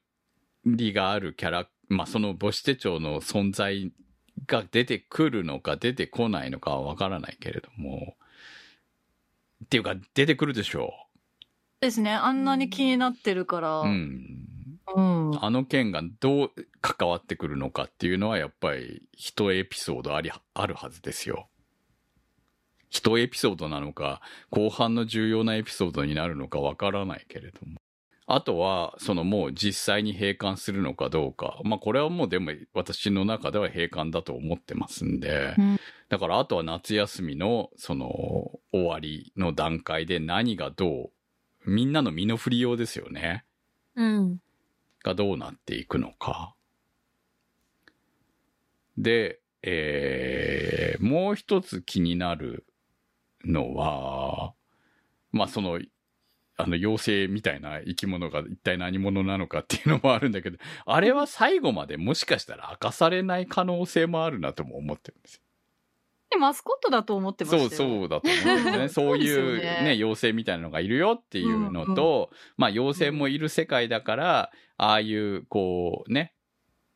[0.66, 3.92] りがあるキャラ、まあその母子手帳の存在
[4.46, 8.16] が出てくるのか出てこないのかはわからないけれども。
[9.64, 10.92] っていうか出てくるでしょ
[11.80, 12.12] ですね。
[12.12, 13.80] あんなに気になってるから。
[13.80, 13.84] う。
[13.84, 14.48] うん。
[14.94, 15.44] うん。
[15.44, 21.48] あの件がどう関わってくるのかっていうのはやっぱり一エピソードあり、あるはずですよ。
[22.90, 27.78] 一エピソードなのか、後半の重要なエピソードになるのかわからないけれども。
[28.30, 31.60] あとは、そのもう実際に閉館するのかどうか。
[31.64, 35.54] まあこれはもうでも私の中では閉館だと思ってますんで。
[35.58, 38.08] うんだからあとは夏休みのその
[38.72, 41.10] 終わりの段階で何がど
[41.66, 43.44] う、みんなの身の振りようですよね。
[43.94, 44.38] うん。
[45.04, 46.54] がどうなっていくのか。
[48.96, 52.64] で、えー、もう一つ気になる
[53.44, 54.54] のは、
[55.30, 55.78] まあその、
[56.60, 65.40] あの妖精みたいな生き物が一体何者なのかっていうのもあるんだけど、あれは最後までもしかしたら明かされない可能性もあるなとも思ってるんですよ。
[66.30, 68.00] でマスコットだと思ってましたそうよ。
[68.00, 68.88] そうだと思う んですね。
[68.88, 76.34] そういうねね妖精みたいなのがいるよっていうのと、まあ妖精もいる世界だから、ああいうこうね、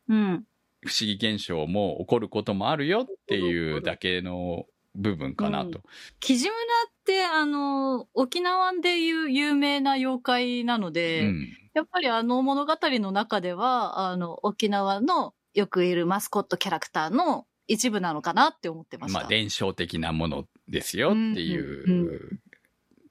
[0.09, 0.45] うん。
[0.85, 5.81] 不思議現象も起こることもあるよっていうだけの部分かなと。
[6.19, 6.92] キジムナ
[7.25, 11.63] あの、沖縄でいう有名な妖怪なのうで、ん。
[11.75, 19.19] やっぱりあの物語の中では、あの、沖縄のよくいるマスコットキャラクターの一部なのかなって思ってました。
[19.21, 22.41] まあ伝承的なものですよっていううんうん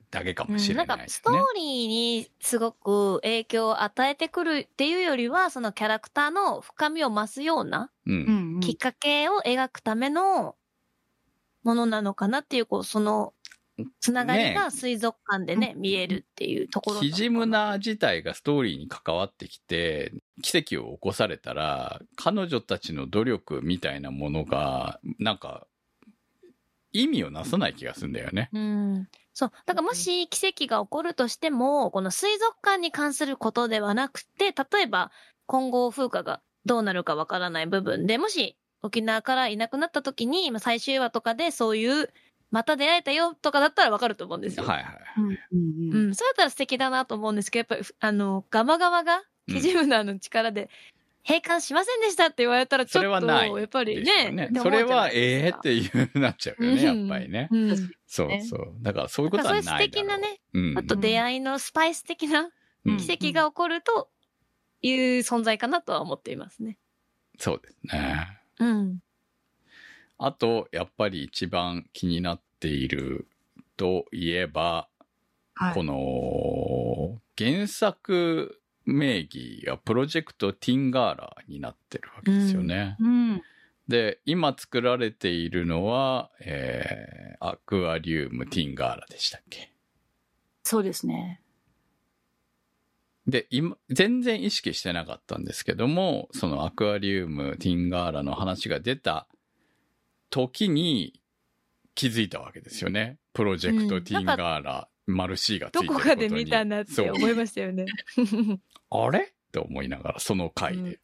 [0.09, 1.51] だけかうんもしれなんかストないですね。
[1.53, 8.11] ーリーにすごく影響を与えてくるっていうよりは、そのキャラクターの深みを増すようなう。
[8.11, 10.55] うんんうんきっかけを描くための
[11.63, 13.33] ものなのかなっていう、こう、その、
[13.99, 16.99] つながりが水族館でね、見えるっていうところ。
[16.99, 20.11] キジムナ自体がストーリーに関わってきて、
[20.41, 25.67] 奇跡を起こされたら、彼女たちの努力みたいなものが、なんか、
[26.93, 28.49] 意味をなさない気がするんだよね。
[28.53, 29.07] うん。
[29.33, 29.51] そう。
[29.65, 35.11] だからもし奇跡が起こるとしても、この水族館に関することではなくて、例えば
[35.45, 42.09] 今後風花がどうなるかわからない部分で、もし沖縄からいなくなった時に、まあ最終話とかでそういう、
[42.51, 44.65] また出会えたよとかだったらわかると思うんですよ。
[44.65, 44.95] はいはい。
[45.17, 46.15] うんうんううんん。
[46.15, 50.69] そうやったら素敵だなと思うんですけど、やっぱり、あの、ガマガマが、キジムナーの力で
[51.27, 54.49] 閉館しませんでしたって言われたらちょっと、それはないやっぱりですよね。
[54.55, 57.47] それは、えええっていうなっちゃうよね、やっぱりね。
[57.51, 57.77] うん。
[58.05, 58.73] そうそう。
[58.81, 60.09] だからそういうことそういう素はないだろう。
[60.09, 60.77] 敵なね、うん。
[60.77, 62.49] あと出会いのスパイス的な
[62.85, 64.09] うん奇跡が起こると
[64.81, 66.77] いう存在かなとは思っていますね。
[67.37, 68.27] そうですね。
[68.59, 68.99] うん。
[70.23, 73.27] あと、やっぱり一番気になっている
[73.75, 74.87] といえば、
[75.55, 82.97] はいこの、原作名義がプロジェクトティンガーラになってるわけですよね。
[82.99, 83.41] うん。
[83.87, 89.71] で、今作られているのは、えー、アクアリウムティンガーラでしたっけ？
[90.63, 91.41] そうですね。
[93.25, 99.27] で、今、全然意識してなかったんですけども、そのアクアリウムティンガーラの話が出た
[100.31, 101.21] 時に
[101.93, 103.19] 気づいたわけですよね。
[103.33, 106.15] プロジェクトティンガーラ、マルシーがついてどることに。
[106.15, 107.85] こかで見たなって思いましたよね。
[108.89, 109.19] あれ？
[109.19, 110.81] って思いながら、その回で。
[110.81, 110.99] うん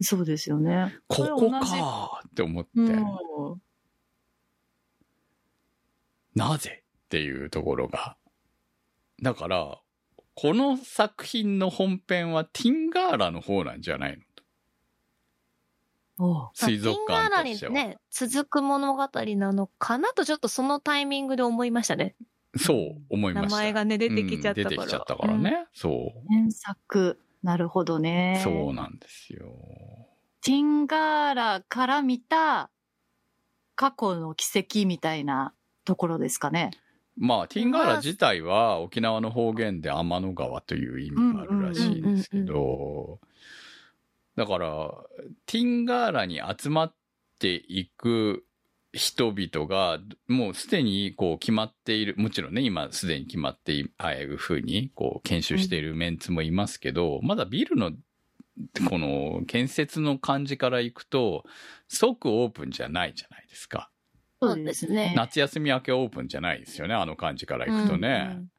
[0.00, 0.96] そうですよね。
[1.08, 3.62] ここかーって思って、うん。
[6.36, 8.16] なぜっていうところが。
[9.20, 9.80] だから、
[10.34, 14.22] この作品の本編はティンガーラの方なんじゃないの？
[16.54, 17.72] 水族ティンガーラに館としては。
[17.72, 22.16] ね、続く物語なのかなとちょっとそのタイミングで思いましたね。
[22.56, 23.56] そう思いました。
[23.56, 24.70] 名前がね、出てきちゃったから。
[24.70, 25.66] うん出てきちゃったからね。
[25.72, 26.34] そう。
[26.34, 27.20] 原作。
[27.42, 28.40] なるほどね。
[28.42, 29.54] そうなんですよ。
[30.42, 32.70] ティンガーラから見た
[33.74, 35.52] 過去の奇跡みたいな
[35.84, 36.70] ところですかね。
[37.16, 43.18] まあ、ティンガーラ自体は沖縄の方言で天の川という意味があるらしいんですけど、
[44.38, 44.90] だから、
[45.46, 46.94] ティンガーラに集まっ
[47.38, 48.44] ていく
[48.92, 57.90] 人々が、もうすでにこう決まっている、もちろんね、今すでに決まっていああいうふうにこう研修しているメンツもいますけど、まだビルの
[58.88, 61.44] この建設の感じからいくと、
[61.88, 63.90] 即オープンじゃないじゃないですか。
[64.40, 68.34] そうですね夏休み明けオープンじゃないですよね、あの感じからいくとね。
[68.36, 68.50] うん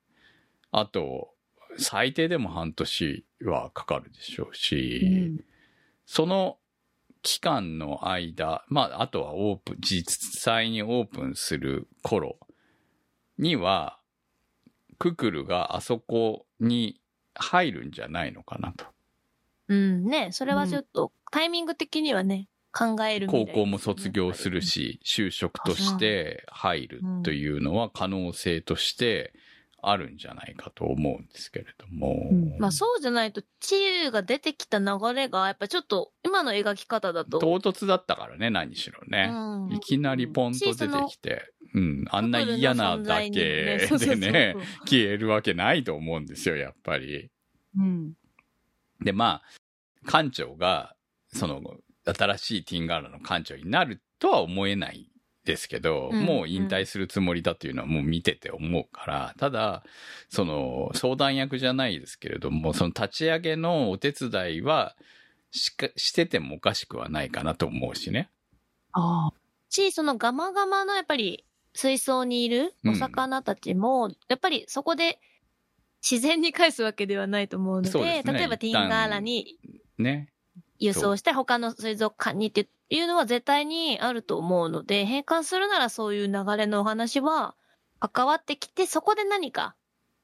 [0.72, 1.34] あと、
[1.78, 5.02] 最低でも半年はかかるでしょううし、
[5.40, 5.44] ん。
[6.12, 6.58] その
[7.22, 12.40] 期間の間、まあ、あとはオープン、実際にオープンする頃
[13.38, 14.00] には、
[14.98, 17.00] ククルがあそこに
[17.36, 18.86] 入るんじゃないのかなと。
[19.68, 29.32] うん、ね、それはちょっと、タイミング的にはね、考える未来高校も卒業するし、就職として入るというのは可能性として
[29.82, 32.28] あるんじゃないかと思うんですけれども。
[32.32, 37.40] うんまあそうじゃないと、チユが出てきた流れが、やっぱちょっと、今の描き方だと。
[37.40, 39.30] 唐突だったからね、何しろね。
[39.32, 39.36] う
[39.68, 44.56] んいきなりポンと出てきて、うん、あんな嫌なだけでね、
[44.86, 47.30] 消えるわけないと思うんですよ、やっぱり。
[47.78, 48.14] うん。
[49.02, 49.42] で、ま
[50.06, 50.96] あ、館長が、
[51.32, 51.62] その、
[52.06, 55.09] 新しいティンガーラの館長になるとは思えない
[55.50, 59.84] ですけど、うんもう引退するつもりだというのはもう見てて思うから、ただ、
[60.30, 64.96] その、相談役じゃないですけれども、その立ち上げのお手伝いは
[65.52, 68.30] しか、しててもおかしくはないかなと思うしね。
[68.92, 69.34] ああ。
[69.70, 75.20] し、そのガマガマのやっぱり水槽にいるお魚たちも、やっぱりそこで
[76.08, 79.58] 自然に返すわけではないと思うので、ですね例えばティンガーラに
[79.98, 80.30] ね。
[80.78, 87.56] 輸送して他の水族館にっていうのは絶対にあると思うので、閉館するならそういう流れのお話は
[88.00, 89.76] 関わってきて、そこで何か、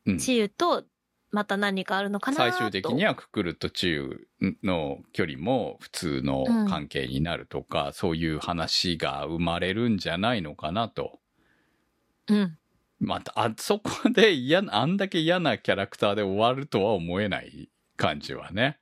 [0.06, 0.86] うんチユと
[1.32, 2.44] また何かあるのかなと。
[2.44, 4.28] 最終的にはククルとチユ
[4.64, 11.20] の距離も普通の関係になるとか、そういう話が生まれるんじゃないのかなと。
[12.30, 12.58] うん。
[13.00, 18.80] また、あそこで嫌な、あんだけ嫌なキャラクターで終わるとは思えない感じはね。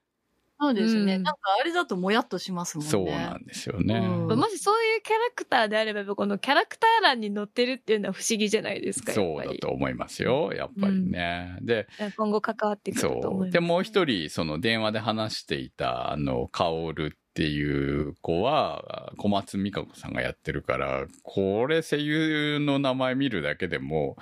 [0.64, 1.16] そうですね。
[1.16, 2.92] うんなんかあれだともやっとしますもんね。
[2.92, 3.96] そうなんですよね。
[3.96, 9.46] うんもしそういうキャラクターであれば、このキャラクター欄に載ってるっていうのは不思議じゃないですか、やそう。
[9.46, 10.54] だと思いますよ。
[10.54, 11.58] やっぱりね。
[11.62, 13.52] で、今後関わってくると思います、そう。
[13.52, 24.16] で、もう一人、その電話で話していた、あの、カオルっていう子は、小松美香子さんがやってるから、これ声優の名前見るだけでも、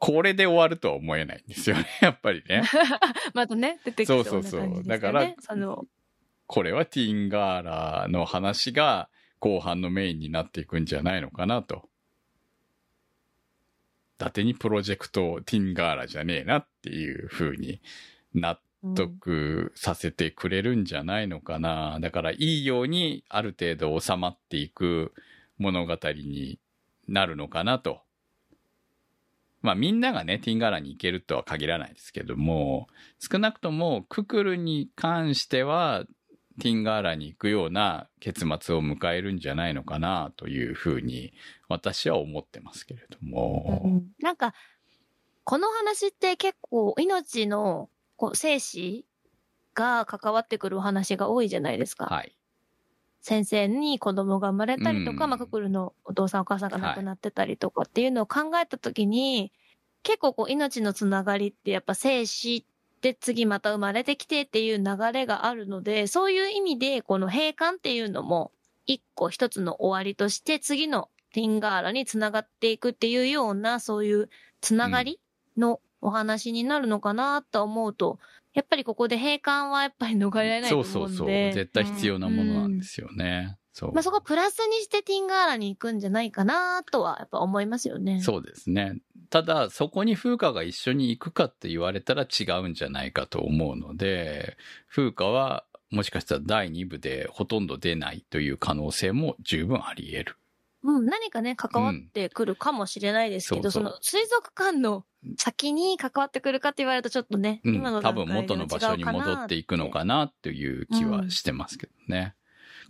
[0.00, 2.62] これで終わるとは思えないんですよね、 やっぱりね。
[3.34, 4.82] またね、出てきそうなそうそう。
[4.84, 5.32] だから
[6.46, 11.88] これはティンガーラの話が後半のメインになっていくんじゃないのかなと。
[14.18, 17.80] 伊達にプロジェクトティンガーラじゃねえなっていう風に
[18.34, 18.58] 納
[18.96, 21.98] 得させてくれるんじゃないのかな。
[22.00, 25.12] だからいいようにある程度収まっていく
[25.58, 26.58] 物語に
[27.06, 28.00] なるのかなと。
[29.62, 32.86] まあみんながね、ティンガーラに行けるとは限らないですけども、
[33.18, 36.04] 少なくともククルに関しては、
[36.60, 41.32] ティンガーラに行くような結末を迎えるんじゃないのかなというふうに
[41.68, 44.02] 私は思ってますけれども。
[44.18, 44.54] なんか、
[45.44, 49.06] この話って結構命のこう生死
[49.74, 52.06] が関わってくるお話が多いじゃないですか。
[52.06, 52.36] はい。
[53.20, 55.30] 先生に子供が生まれたりとか、うん。
[55.30, 59.52] まあ、ククルのお父さんお母さんが亡くなってたりとかっていうのを考えたときに、
[60.02, 62.66] 結構こう命のつながりってやっぱ生死
[63.02, 68.52] で次また生まれてきてっていう流れがあるので、そういう意味でこの閉館っていうのも
[68.86, 75.20] 一個一つの終わりとして次のティンガーラにつながっていくっていうようなそういうつながり
[75.56, 78.18] のお話になるのかなと思うと、
[78.52, 81.52] やっぱりここで閉館はやっぱり逃れられないとそうそう思うんで。
[81.52, 81.62] そう。
[81.62, 83.58] 絶対必要なものなんですよね。
[83.72, 83.92] そう。
[83.92, 88.20] まあ、そこはプラスにしてティンガーラに行くんじゃないかなとはやっぱ思いますよね。
[88.20, 88.96] そうですね。
[89.30, 94.56] ただ、そこに風花が一緒に行くかって言われたら違うんじゃないかと思うので、
[94.88, 100.36] 風花はもしかしたら第2部でほとんど出ないという可能性も十分あり得る。
[100.82, 105.04] うん、何かね、関わってくるかもしれないですけど、うんそうそうその水族館の
[105.36, 112.34] 先に関わってくるかって言われるとちょっとね、うん、今の多分段階では元の場所に戻っていくのかなっていう気はしてますけどね。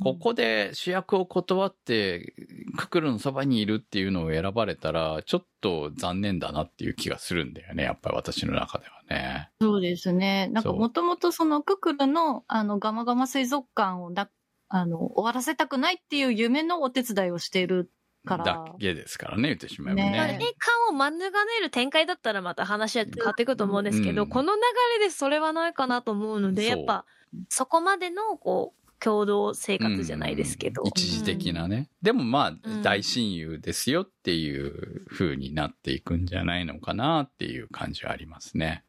[0.02, 2.32] ここで主役を断って、
[2.78, 7.84] ククルのそばにいるっていうのを選ばれたら、ちょっと残念だなっていう気がするんだよね。
[7.84, 9.50] やっぱり私の中ではね。
[9.60, 10.48] そうですね。
[10.52, 14.30] なんかもともとそのククルのあのガマガマ水族館をな
[14.70, 17.90] あの終わらせたくないっていう夢のお手伝いをしている
[18.24, 18.44] から。
[18.44, 20.10] だけですからね、言ってしまえばね。
[20.12, 20.48] ねまあ、栄冠
[20.88, 24.60] を免れる展開だったらまた話は変わっていくと思うんですけど、うんこの流
[25.00, 27.04] れでそれはないかなと思うので、やっぱ、
[27.48, 30.82] そこまでの、こう、共同生活じゃないですけど。
[30.82, 31.90] うん一時的なね。
[32.00, 38.84] でもまあ、うん大親友ですよっていう風になっていくんじゃないのかなっていう感じはありますね。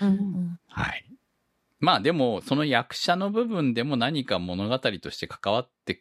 [0.00, 1.11] うんうんはい。
[1.82, 6.00] まあでも、その役者の部分でも何か物語として関わって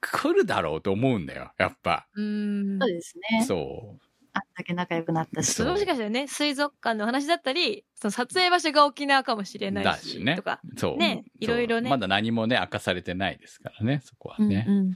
[0.00, 2.08] くるだろうと思うんだよ、やっぱ。
[2.14, 3.44] うんそうですね。
[3.44, 3.98] そ
[4.32, 5.52] あんだけ仲良くなったし。
[5.52, 9.72] そうもしかしたらね、水族館の話だったり、その撮影場所が沖縄かもしれう。
[9.72, 10.60] ないし、だしねとか。。
[10.78, 10.96] そう。
[10.96, 14.64] ねいろいろねまだ何もね、明かされてないですからね、そこはね。
[14.66, 14.94] うん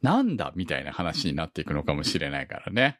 [0.00, 2.98] なんだみたいな話になっていくのかもしれないからね。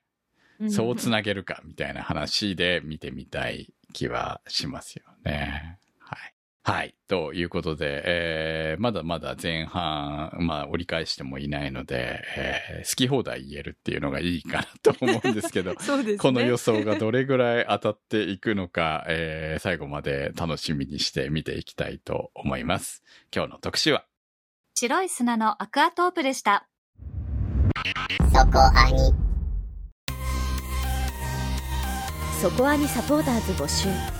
[0.59, 5.80] うんそうつなげるかみたいな話で見てみたい気はしますよね。
[6.63, 6.77] はい。
[6.77, 6.95] はい。
[7.09, 16.17] ということで、えー、まだまだ前半、まあ折り返してもいないので、えー好き放題言えるっていうのがいいかなと思うんですけど、 ね。
[16.17, 23.03] この予想がどれぐらい当たっていくのか、えー最後まで楽しみにして見ていきたいと思います。
[23.35, 24.05] 今日の特集は、
[24.75, 26.67] 白い砂のアクアトープでした。
[32.41, 34.20] そこアニサポーターズ募集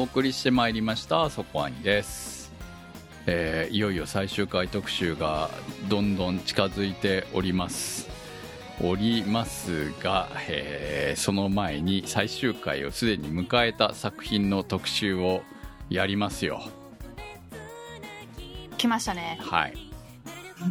[0.00, 2.50] お送りしてまいりました、そこアニです。
[3.26, 5.50] えーいよいよ最終回特集が
[5.90, 8.08] どんどん近づいております。
[8.82, 15.42] おりますが、えーその前に最終回をすでに迎えた作品の特集を
[15.90, 16.62] やりますよ。
[18.78, 19.38] 来ましたね。
[19.42, 19.74] はい。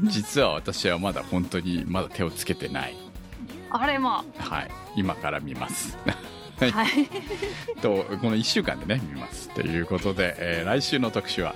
[0.06, 2.96] 実は私はまだ本当にまだ手をつけてない。
[3.70, 4.24] あれも。
[4.40, 4.72] はい。
[4.96, 6.00] 今から見ます。
[6.60, 7.10] はい。
[7.82, 9.50] と、この1週間でね、見ます。
[9.50, 11.56] ということで、えー来週の特集は、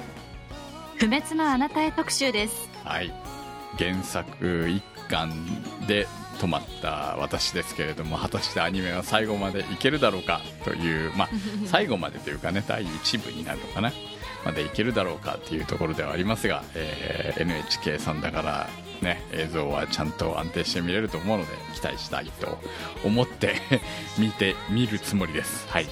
[0.97, 2.69] 不滅のあなたへ特集です。
[2.83, 3.13] はい。
[3.77, 5.31] 原作一巻
[5.87, 6.07] で
[6.39, 11.29] 止まった私ですけれども、果たしてアニメは最後までいけるだろうかという、まあ、
[11.65, 13.91] 最後までというかね、第1部になるのかな。
[14.45, 18.69] までいけるだろうかっていうところではありますが、えー NHK さんだから
[19.03, 22.57] ね、映像はちゃんと安定して見れると思うので、期待したいと
[23.03, 23.55] 思って
[24.17, 25.67] 見てみるつもりです。
[25.69, 25.87] はい。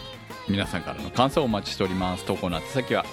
[0.48, 2.26] 皆さんからの感想をお待ちしております。
[2.26, 3.06] 投稿の宛先は、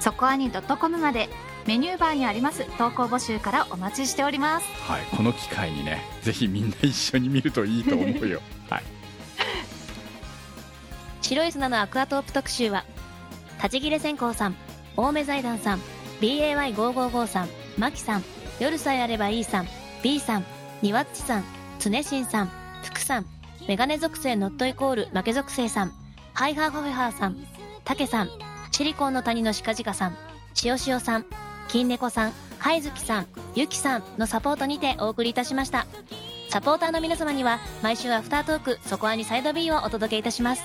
[0.00, 1.28] そこアニ .com まで
[1.66, 4.66] メニューバーにあります投稿募集からお待ちしております。
[4.82, 8.40] はい、この機会にね、ぜひみんな一緒に見るといいと思うよ。
[8.70, 8.82] はい。
[11.20, 12.84] 白い砂のアクアトープ特集は、
[13.58, 14.56] 立ち切れ線香さん、
[14.96, 15.80] 青梅財団さん、
[16.20, 18.24] BAY555 さん、マキさん、
[18.60, 19.68] 夜さえあればいいさん、
[20.02, 20.44] B さん、
[20.82, 21.44] ニワッチさん、
[21.78, 22.50] つねしんさん、
[22.82, 23.26] 福さん、
[23.68, 25.92] メガネ属性ノットイコール負け属性さん、
[26.34, 27.36] ハイハーファフェハーさん、
[27.84, 28.30] タケさん、
[28.72, 30.16] シリコンの谷の鹿鹿さん、
[30.54, 31.26] しおしおさん、
[31.68, 35.86] 金猫さん、ハイズキさん、ゆきさんのサポートにてお送りいたしました。
[36.50, 40.62] サポーターの皆様には毎週アフタートーク、そこアニサイド B をお届けいたします。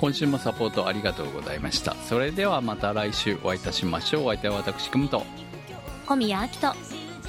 [0.00, 5.24] 今週もサポートありがとうございましたそれではまた来週お会いいたしましょうお相手は私くむと
[6.06, 6.74] 小宮明と、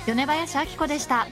[0.08, 1.28] 米林明子でした。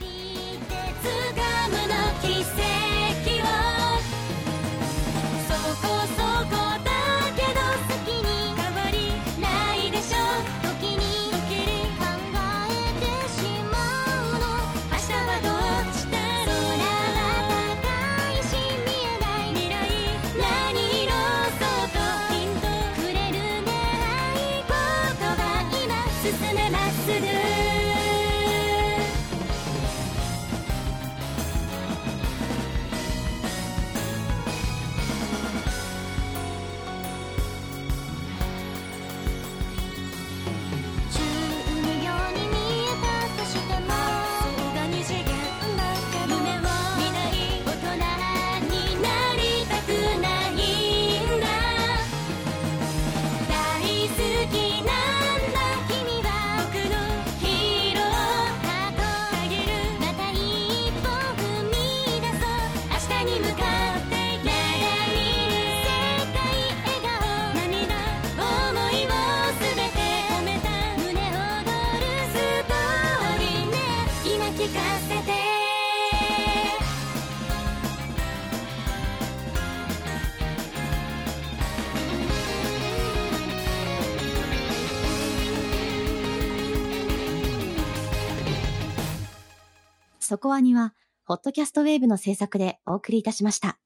[90.39, 90.95] コアニは、
[91.25, 93.77] ホットキャストウェーブの制作でお送りいたしました。